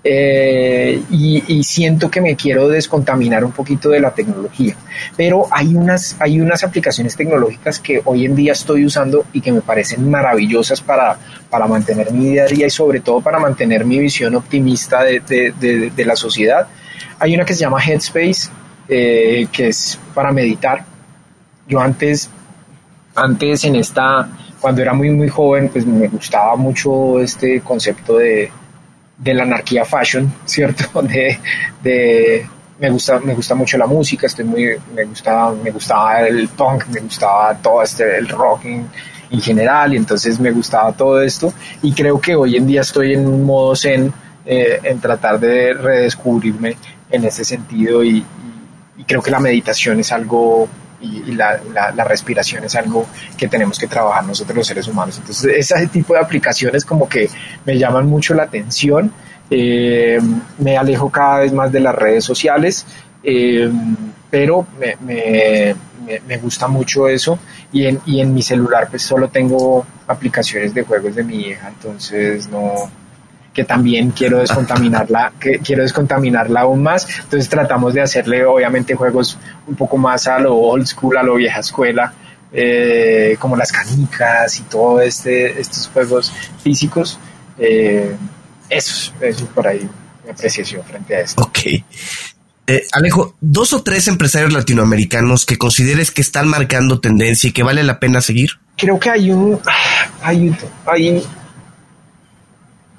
[0.06, 4.76] eh, y, siento que me quiero descontaminar un poquito de la tecnología.
[5.16, 9.52] Pero hay unas, hay unas aplicaciones tecnológicas que hoy en día estoy usando y que
[9.52, 11.18] me parecen maravillosas para,
[11.50, 15.22] para mantener mi día a día y sobre todo para mantener mi visión optimista de,
[15.22, 16.68] de, de, la sociedad.
[17.20, 18.50] Hay una que se llama Headspace,
[18.90, 20.84] eh, que es para meditar.
[21.66, 22.30] Yo antes,
[23.16, 24.30] antes en esta,
[24.60, 28.52] cuando era muy, muy joven, pues me gustaba mucho este concepto de
[29.18, 31.02] de la anarquía fashion, ¿cierto?
[31.02, 31.40] De,
[31.82, 32.48] de,
[32.80, 36.88] me gusta, me gusta mucho la música, estoy muy, me gustaba, me gustaba el punk,
[36.88, 38.90] me gustaba todo este, el rock en,
[39.42, 41.52] general, y entonces me gustaba todo esto,
[41.82, 44.14] y creo que hoy en día estoy en un modo zen,
[44.46, 46.78] eh, en tratar de redescubrirme
[47.10, 48.24] en ese sentido, y
[49.08, 50.70] creo que la meditación es algo
[51.04, 53.06] y, la, la, respiración es algo
[53.38, 55.18] que tenemos que trabajar nosotros los seres humanos.
[55.18, 57.30] Entonces, ese tipo de aplicaciones como que
[57.66, 59.12] me llaman mucho la atención.
[59.50, 60.20] Eh,
[60.58, 62.86] me alejo cada vez más de las redes sociales,
[63.24, 63.70] eh,
[64.32, 65.76] pero me, me,
[66.28, 67.38] me, gusta mucho eso.
[67.72, 71.68] Y en, y en mi celular pues solo tengo aplicaciones de juegos de mi hija,
[71.68, 72.90] entonces no,
[73.54, 77.08] que también quiero descontaminarla, que quiero descontaminarla aún más.
[77.20, 79.38] Entonces tratamos de hacerle obviamente juegos
[79.68, 82.14] un poco más a lo old school, a lo vieja escuela,
[82.52, 86.34] eh, como las canicas y todo este, estos juegos
[86.64, 87.20] físicos.
[87.58, 88.16] Eh,
[88.70, 89.88] eso, eso por ahí
[90.24, 91.44] mi apreciación frente a esto.
[91.44, 91.60] Ok.
[92.66, 97.62] Eh, Alejo, dos o tres empresarios latinoamericanos que consideres que están marcando tendencia y que
[97.62, 98.52] vale la pena seguir.
[98.78, 99.60] Creo que hay un,
[100.22, 101.24] hay, hay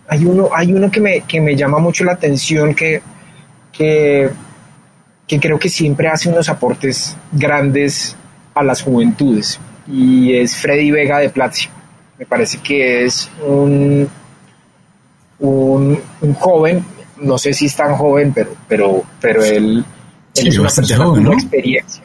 [0.09, 3.01] hay uno, hay uno que, me, que me llama mucho la atención que,
[3.73, 4.31] que,
[5.27, 8.17] creo que siempre hace unos aportes grandes
[8.55, 11.69] a las juventudes y es Freddy Vega de Platzi.
[12.19, 14.09] Me parece que es un,
[15.41, 15.99] un,
[16.39, 16.85] joven,
[17.21, 19.85] no sé si es tan joven, pero, pero, pero él,
[20.35, 22.04] es una persona con experiencia.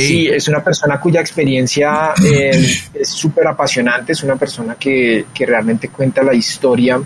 [0.00, 0.28] Sí.
[0.28, 2.50] es una persona cuya experiencia eh,
[2.94, 7.00] es súper apasionante, es una persona que, que, realmente cuenta la historia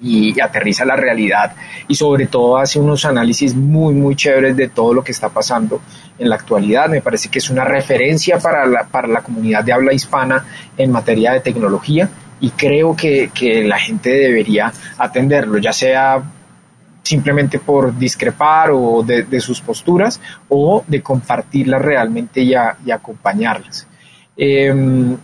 [0.00, 1.54] y aterriza la realidad
[1.88, 5.80] y sobre todo hace unos análisis muy, muy chéveres de todo lo que está pasando
[6.18, 6.88] en la actualidad.
[6.88, 10.44] Me parece que es una referencia para la, para la comunidad de habla hispana
[10.76, 12.08] en materia de tecnología
[12.40, 16.22] y creo que, que la gente debería atenderlo, ya sea
[17.08, 23.86] simplemente por discrepar o de, sus posturas o de compartirlas realmente y, acompañarlas.
[24.36, 25.16] Em,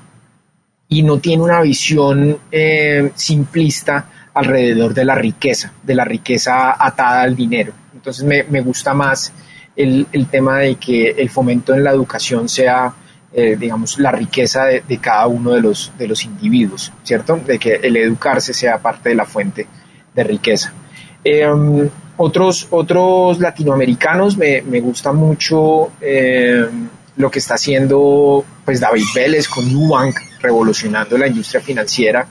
[0.88, 7.22] y no tiene una visión em, simplista alrededor de la riqueza, de la riqueza atada
[7.22, 7.72] al dinero.
[7.92, 9.32] Entonces me, gusta más
[9.76, 12.94] el, tema de que el fomento en la educación sea,
[13.32, 17.36] eh, digamos, la riqueza de, cada uno de los, de los individuos, ¿cierto?
[17.36, 19.66] De que el educarse sea parte de la fuente
[20.14, 20.72] de riqueza.
[21.24, 29.04] Em, otros, otros latinoamericanos me, me gusta mucho em, lo que está haciendo pues David
[29.14, 32.26] Vélez con Nubank revolucionando la industria financiera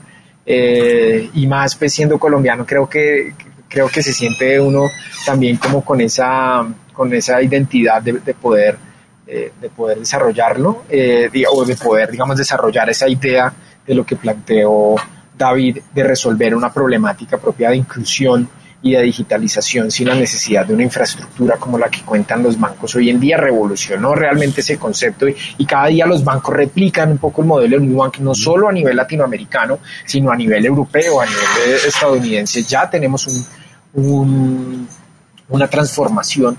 [0.46, 3.34] eh, y más pues siendo colombiano creo que
[3.68, 4.88] creo que se siente uno
[5.26, 8.78] también como con esa con esa identidad de, poder
[9.26, 13.52] eh, de poder desarrollarlo eh, o de poder digamos desarrollar esa idea
[13.86, 14.94] de lo que planteó
[15.36, 18.48] David de resolver una problemática propia de inclusión
[18.84, 22.94] y de digitalización sin la necesidad de una infraestructura como la que cuentan los bancos
[22.94, 27.40] hoy en día revolucionó realmente ese concepto y, cada día los bancos replican un poco
[27.40, 31.80] el modelo de Bank no solo a nivel latinoamericano sino a nivel europeo a nivel
[31.86, 32.62] estadounidense.
[32.62, 33.26] Ya tenemos
[33.94, 34.86] un,
[35.48, 36.58] una transformación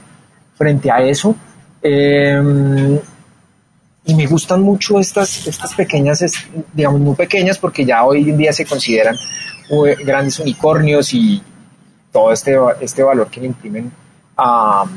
[0.57, 1.35] frente a eso.
[1.83, 2.97] Em,
[4.07, 6.23] y me gustan mucho estas, estas pequeñas,
[6.73, 9.15] digamos, muy pequeñas, porque ya hoy en día se consideran
[9.69, 11.41] eh, grandes unicornios y,
[12.15, 13.91] todo este, este valor que le imprimen
[14.37, 14.87] al,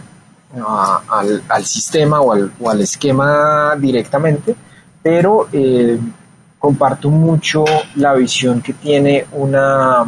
[1.65, 4.55] sistema o al, o al, esquema directamente,
[5.03, 5.99] pero eh,
[6.61, 7.65] comparto mucho
[7.97, 10.05] la visión que tiene una,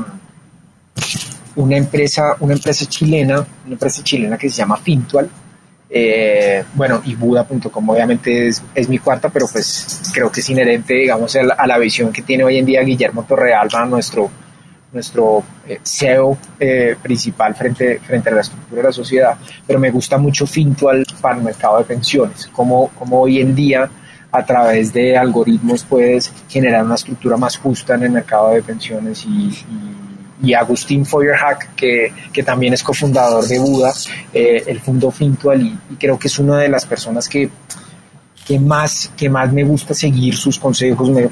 [1.56, 5.28] una, empresa, una empresa chilena, una empresa chilena que se llama Fintual,
[5.92, 10.94] eh, bueno, y Buda.com obviamente es, es, mi cuarta, pero pues creo que es inherente,
[10.94, 14.30] digamos, a la, a la, visión que tiene hoy en día Guillermo Torrealba, nuestro
[14.92, 19.36] nuestro eh, CEO eh, principal frente, frente a la estructura de la sociedad,
[19.66, 23.88] pero me gusta mucho Fintual para el mercado de pensiones, como, como hoy en día
[24.32, 29.24] a través de algoritmos puedes generar una estructura más justa en el mercado de pensiones
[29.24, 29.64] y,
[30.42, 33.92] y, Agustín Feuerhack, que, que, también es cofundador de Buda,
[34.32, 37.50] eh, el fondo Fintual y, y, creo que es una de las personas que,
[38.46, 41.28] que, más, que más me gusta seguir sus consejos, me,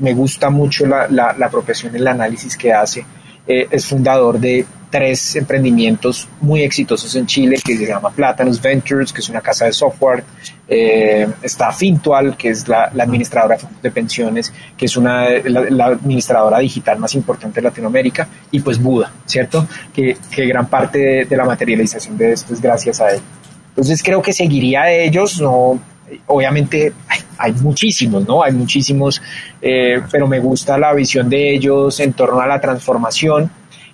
[0.00, 3.04] me gusta mucho la, la, la profesión, el análisis que hace.
[3.48, 9.12] Eh, es fundador de tres emprendimientos muy exitosos en Chile que se llama Platanus Ventures,
[9.12, 10.24] que es una casa de software.
[10.66, 16.98] Eh, está Fintual, que es la, administradora de pensiones, que es una, la, administradora digital
[16.98, 18.26] más importante de Latinoamérica.
[18.50, 19.68] Y pues Buda, ¿cierto?
[19.94, 23.20] Que, que gran parte de, de, la materialización de esto es gracias a él.
[23.68, 25.78] Entonces creo que seguiría a ellos, no
[26.26, 26.92] obviamente
[27.38, 28.42] hay, muchísimos, ¿no?
[28.42, 29.20] Hay muchísimos,
[29.60, 33.50] eh, pero me gusta la visión de ellos en torno a la transformación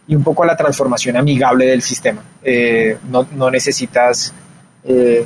[0.07, 2.23] y un poco a la transformación amigable del sistema.
[2.43, 4.33] Eh, no, no, necesitas,
[4.85, 5.25] eh,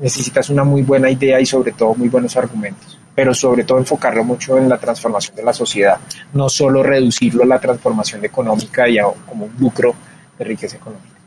[0.00, 4.24] necesitas una muy buena idea y sobre todo muy buenos argumentos, pero sobre todo enfocarlo
[4.24, 5.98] mucho en la transformación de la sociedad,
[6.32, 9.94] no solo reducirlo a la transformación económica y a, como un lucro
[10.38, 11.18] de riqueza económica.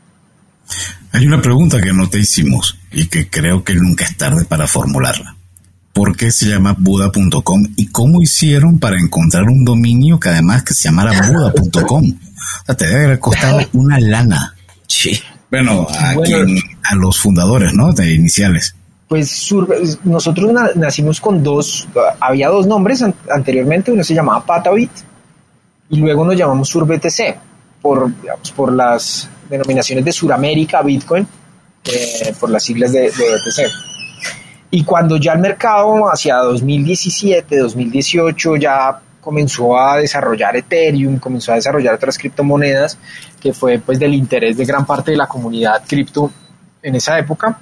[1.12, 4.66] Hay una pregunta que no te hicimos y que creo que nunca es tarde para
[4.66, 5.36] formularla.
[5.92, 10.72] ¿Por qué se llama Buda.com y cómo hicieron para encontrar un dominio que además que
[10.72, 12.04] se llamara Buda.com?
[12.06, 14.54] O sea, te debe haber costado una lana.
[14.86, 15.20] Sí.
[15.50, 16.14] Bueno, a,
[16.84, 17.92] a los fundadores, ¿no?
[17.92, 18.74] De iniciales.
[19.06, 19.54] Pues
[20.04, 21.86] nosotros nacimos con dos,
[22.18, 24.90] había dos nombres anteriormente, uno se llamaba Patavit
[25.90, 27.36] y luego nos llamamos SurBTC
[27.82, 28.10] por,
[28.56, 31.26] por las denominaciones de Suramérica, Bitcoin,
[31.84, 33.72] eh, por las siglas de, de BTC.
[34.70, 41.56] Y cuando ya el mercado hacia 2017, 2018 ya comenzó a desarrollar Ethereum, comenzó a
[41.56, 42.98] desarrollar otras criptomonedas,
[43.40, 46.30] que fue pues del interés de gran parte de la comunidad cripto
[46.82, 47.58] en esa época,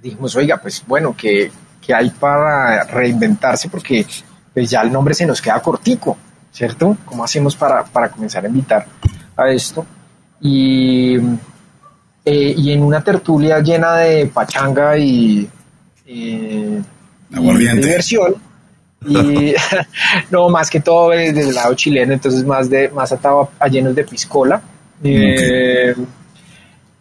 [0.00, 1.50] dijimos, oiga, pues bueno, que,
[1.80, 4.06] que hay para reinventarse porque
[4.54, 6.16] pues ya el nombre se nos queda cortico,
[6.52, 6.96] ¿cierto?
[7.04, 8.86] ¿Cómo hacemos para, para comenzar a invitar
[9.36, 9.84] a esto?
[10.40, 11.16] Y,
[12.24, 15.48] eh, y en una tertulia llena de pachanga y,
[17.30, 18.34] diversión.
[19.06, 19.54] Y
[20.30, 23.94] no, más que todo desde el lado chileno, entonces más de más atado a, llenos
[23.94, 24.60] de piscola.
[25.02, 25.94] Eh,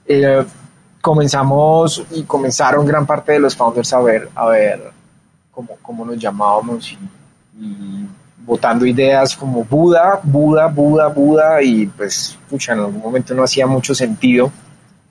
[0.07, 0.45] eh,
[1.01, 4.91] comenzamos y comenzaron gran parte de los founders a ver, a ver
[5.51, 6.97] cómo, cómo nos llamábamos y
[8.49, 13.67] votando ideas como Buda, Buda, Buda, Buda, y pues, pucha, en algún momento no hacía
[13.67, 14.51] mucho sentido,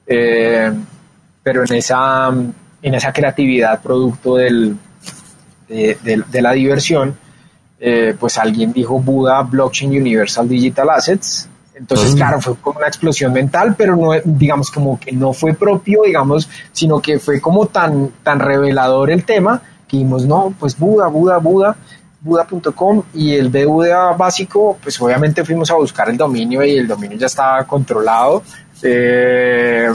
[0.08, 0.72] eh,
[1.40, 4.76] pero en esa, en esa creatividad producto del,
[5.68, 7.16] de, la diversión,
[7.78, 11.48] eh, pues alguien dijo Buda Blockchain Universal Digital Assets.
[11.76, 16.02] Entonces, claro, fue como una explosión mental, pero no, digamos, como que no fue propio,
[16.04, 21.06] digamos, sino que fue como tan, tan revelador el tema que dijimos, no, pues Buda,
[21.06, 21.76] Buda, Buda
[22.20, 27.16] buda.com y el BUDA básico, pues obviamente fuimos a buscar el dominio y el dominio
[27.16, 28.42] ya estaba controlado,
[28.82, 29.88] eh,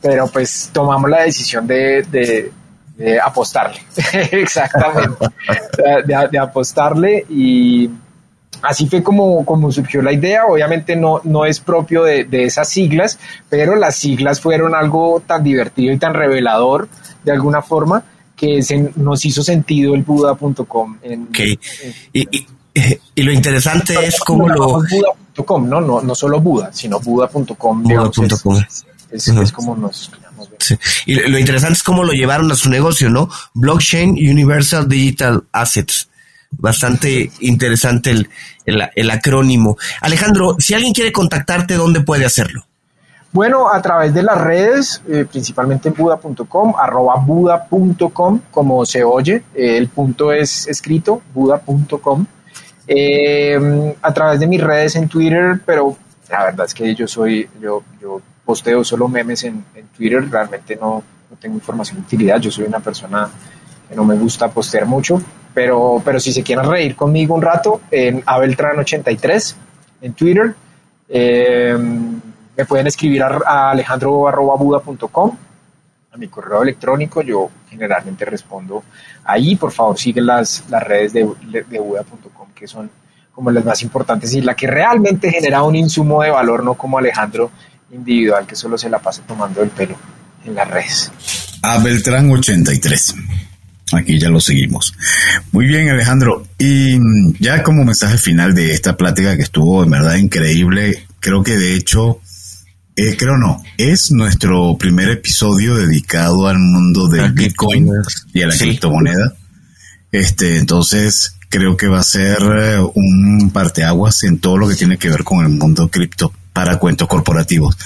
[0.00, 2.50] pero pues tomamos la decisión de,
[3.22, 3.80] apostarle,
[4.32, 5.26] exactamente,
[6.06, 7.90] de, apostarle y
[8.62, 12.68] así fue como, como surgió la idea, obviamente no, no es propio de, de esas
[12.68, 16.88] siglas, pero las siglas fueron algo tan divertido y tan revelador
[17.22, 18.02] de alguna forma
[18.40, 20.96] que se, nos hizo sentido el Buda.com.
[21.28, 21.58] Okay.
[22.14, 22.46] y,
[23.14, 24.78] y, lo interesante es cómo lo...
[24.78, 25.82] Buda.com, ¿no?
[25.82, 26.00] ¿no?
[26.00, 27.82] No solo Buda, sino Buda.com.
[27.82, 28.56] Buda.com.
[29.10, 30.10] Es, es, como nos
[30.58, 30.78] sí.
[31.04, 33.28] Y lo interesante es cómo lo llevaron a su negocio, ¿no?
[33.54, 36.08] Blockchain Universal Digital Assets.
[36.52, 38.30] Bastante interesante el,
[38.64, 39.76] el, el acrónimo.
[40.00, 42.66] Alejandro, si alguien quiere contactarte, ¿dónde puede hacerlo?
[43.32, 49.44] Bueno, a través de las redes, eh, principalmente en buda.com, arroba buda.com, como se oye,
[49.54, 52.26] eh, el punto es escrito, buda.com.
[52.88, 55.96] Eh, a través de mis redes en Twitter, pero
[56.28, 59.64] la verdad es que yo soy, yo, yo posteo solo memes en,
[59.96, 61.00] Twitter, realmente no,
[61.30, 63.30] no, tengo información de utilidad, yo soy una persona
[63.88, 65.22] que no me gusta postear mucho,
[65.54, 69.54] pero, pero si se quieren reír conmigo un rato, en Abeltran83
[70.02, 70.54] en Twitter.
[71.08, 71.76] Eh,
[72.64, 75.36] pueden escribir a, alejandro.buda.com,
[76.12, 77.22] a mi correo electrónico.
[77.22, 78.82] Yo generalmente respondo
[79.24, 79.56] ahí.
[79.56, 81.28] Por favor, siguen las, las redes de,
[81.68, 82.90] de Buda.com, que son
[83.32, 86.98] como las más importantes y la que realmente genera un insumo de valor, no como
[86.98, 87.50] Alejandro
[87.92, 89.96] individual que solo se la pasa tomando el pelo
[90.44, 91.10] en las redes.
[91.62, 93.14] A Beltrán 83.
[93.92, 94.94] Aquí ya lo seguimos.
[95.52, 96.46] Muy bien, Alejandro.
[96.58, 96.98] Y
[97.42, 101.74] ya como mensaje final de esta plática que estuvo en verdad increíble, creo que de
[101.74, 102.20] hecho,
[103.08, 107.88] eh, creo no, es nuestro primer episodio dedicado al mundo del Bitcoin
[108.32, 109.34] y a la criptomoneda.
[110.12, 114.98] Este, entonces, creo que va a ser eh, un parteaguas en todo lo que tiene
[114.98, 117.76] que ver con el mundo cripto para cuentos corporativos.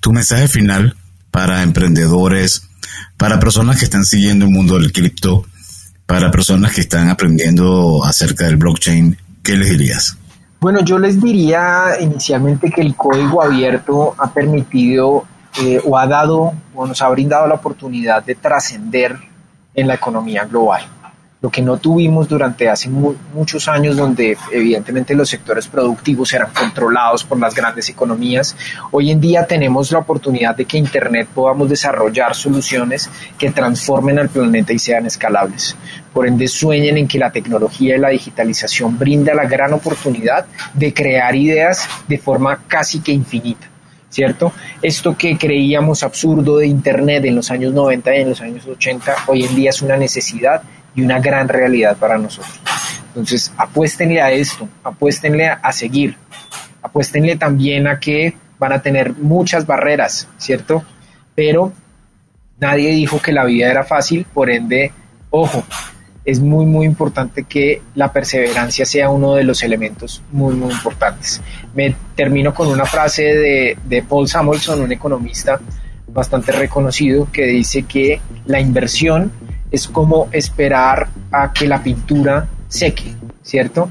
[0.00, 0.96] Tu mensaje final
[1.30, 2.62] para emprendedores,
[3.16, 5.46] para personas que están siguiendo el mundo del cripto,
[6.06, 10.16] para personas que están aprendiendo acerca del blockchain, ¿qué les dirías?
[10.60, 15.24] Bueno, yo les diría inicialmente que el código abierto ha permitido
[15.62, 19.16] eh, o ha dado o nos ha brindado la oportunidad de trascender
[19.74, 20.82] en la economía global
[21.46, 27.22] lo que no tuvimos durante hace muchos años donde evidentemente los sectores productivos eran controlados
[27.22, 28.56] por las grandes economías.
[28.90, 33.08] Hoy en día tenemos la oportunidad de que Internet podamos desarrollar soluciones
[33.38, 35.76] que transformen al planeta y sean escalables.
[36.12, 40.92] Por ende, sueñen en que la tecnología y la digitalización brinda la gran oportunidad de
[40.92, 43.68] crear ideas de forma casi que infinita.
[44.08, 44.52] ¿cierto?
[44.80, 49.14] Esto que creíamos absurdo de Internet en los años 90 y en los años 80,
[49.26, 50.62] hoy en día es una necesidad
[50.96, 52.58] y una gran realidad para nosotros.
[53.08, 56.16] Entonces, apuéstenle a esto, apuéstenle a, seguir,
[56.82, 60.82] apuéstenle también a que van a tener muchas barreras, ¿cierto?
[61.34, 61.72] Pero
[62.58, 64.90] nadie dijo que la vida era fácil, por ende,
[65.30, 65.64] ojo,
[66.24, 71.40] es muy, muy importante que la perseverancia sea uno de los elementos muy, muy importantes.
[71.74, 75.60] Me termino con una frase de, de Paul Samuelson, un economista
[76.08, 79.30] bastante reconocido, que dice que la inversión
[79.70, 83.90] es como esperar a que la pintura seque, ¿cierto?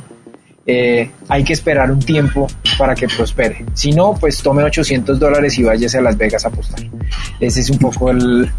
[0.68, 2.47] Eh, hay que esperar un tiempo
[2.77, 3.65] para que prospere.
[3.73, 6.80] Si no, pues tome 800 dólares y váyase a Las Vegas a apostar.
[7.39, 8.49] Ese es un poco el,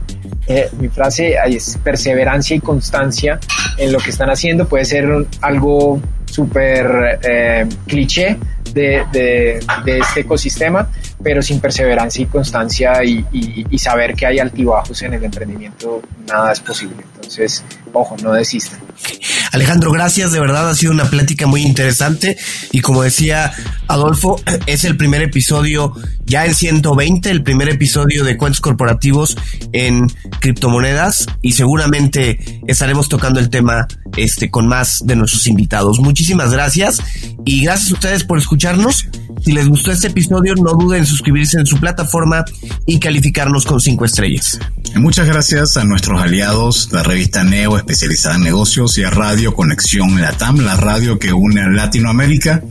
[0.46, 3.40] eh, mi frase, es perseverancia y constancia
[3.76, 4.68] en lo que están haciendo.
[4.68, 5.08] Puede ser
[5.40, 8.38] algo súper eh, cliché
[8.76, 10.88] de, de, este ecosistema,
[11.22, 16.52] pero sin perseverancia y constancia y, y, saber que hay altibajos en el emprendimiento, nada
[16.52, 16.96] es posible.
[17.14, 18.80] Entonces, ojo, no desistan.
[19.56, 22.36] Alejandro, gracias, de verdad ha sido una plática muy interesante
[22.72, 23.54] y como decía
[23.88, 25.94] Adolfo, es el primer episodio
[26.26, 29.34] ya en 120, el primer episodio de cuentos corporativos
[29.72, 30.08] en
[30.40, 33.88] criptomonedas y seguramente estaremos tocando el tema
[34.18, 36.00] este con más de nuestros invitados.
[36.00, 37.00] Muchísimas gracias
[37.46, 39.08] y gracias a ustedes por escucharnos.
[39.42, 42.44] Si les gustó este episodio, no duden en suscribirse en su plataforma
[42.84, 44.58] y calificarnos con cinco estrellas.
[44.96, 50.20] Muchas gracias a nuestros aliados, la revista Neo especializada en negocios y a Radio Conexión
[50.20, 52.62] Latam, la radio que une a Latinoamérica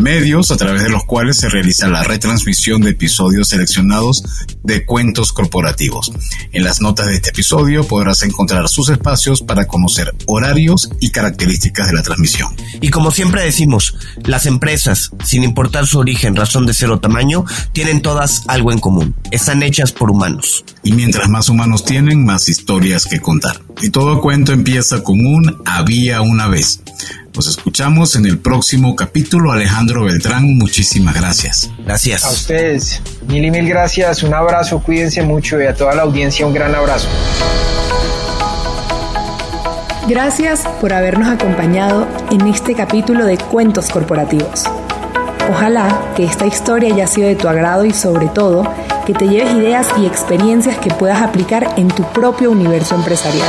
[0.00, 4.24] medios a través de los cuales se realiza la retransmisión de episodios seleccionados
[4.62, 6.12] de cuentos corporativos.
[6.52, 11.88] En las notas de este episodio podrás encontrar sus espacios para conocer horarios y características
[11.88, 12.54] de la transmisión.
[12.80, 17.44] Y como siempre decimos, las empresas, sin importar su origen, razón de ser o tamaño,
[17.72, 19.14] tienen todas algo en común.
[19.30, 20.64] Están hechas por humanos.
[20.82, 23.60] Y mientras más humanos tienen, más historias que contar.
[23.82, 26.80] Y todo cuento empieza con un había una vez.
[27.34, 29.50] Nos escuchamos en el próximo capítulo.
[29.50, 31.68] Alejandro Beltrán, muchísimas gracias.
[31.84, 32.24] Gracias.
[32.24, 34.22] A ustedes, mil y mil gracias.
[34.22, 37.08] Un abrazo, cuídense mucho y a toda la audiencia un gran abrazo.
[40.06, 44.62] Gracias por habernos acompañado en este capítulo de Cuentos Corporativos.
[45.50, 48.62] Ojalá que esta historia haya sido de tu agrado y sobre todo
[49.06, 53.48] que te lleves ideas y experiencias que puedas aplicar en tu propio universo empresarial.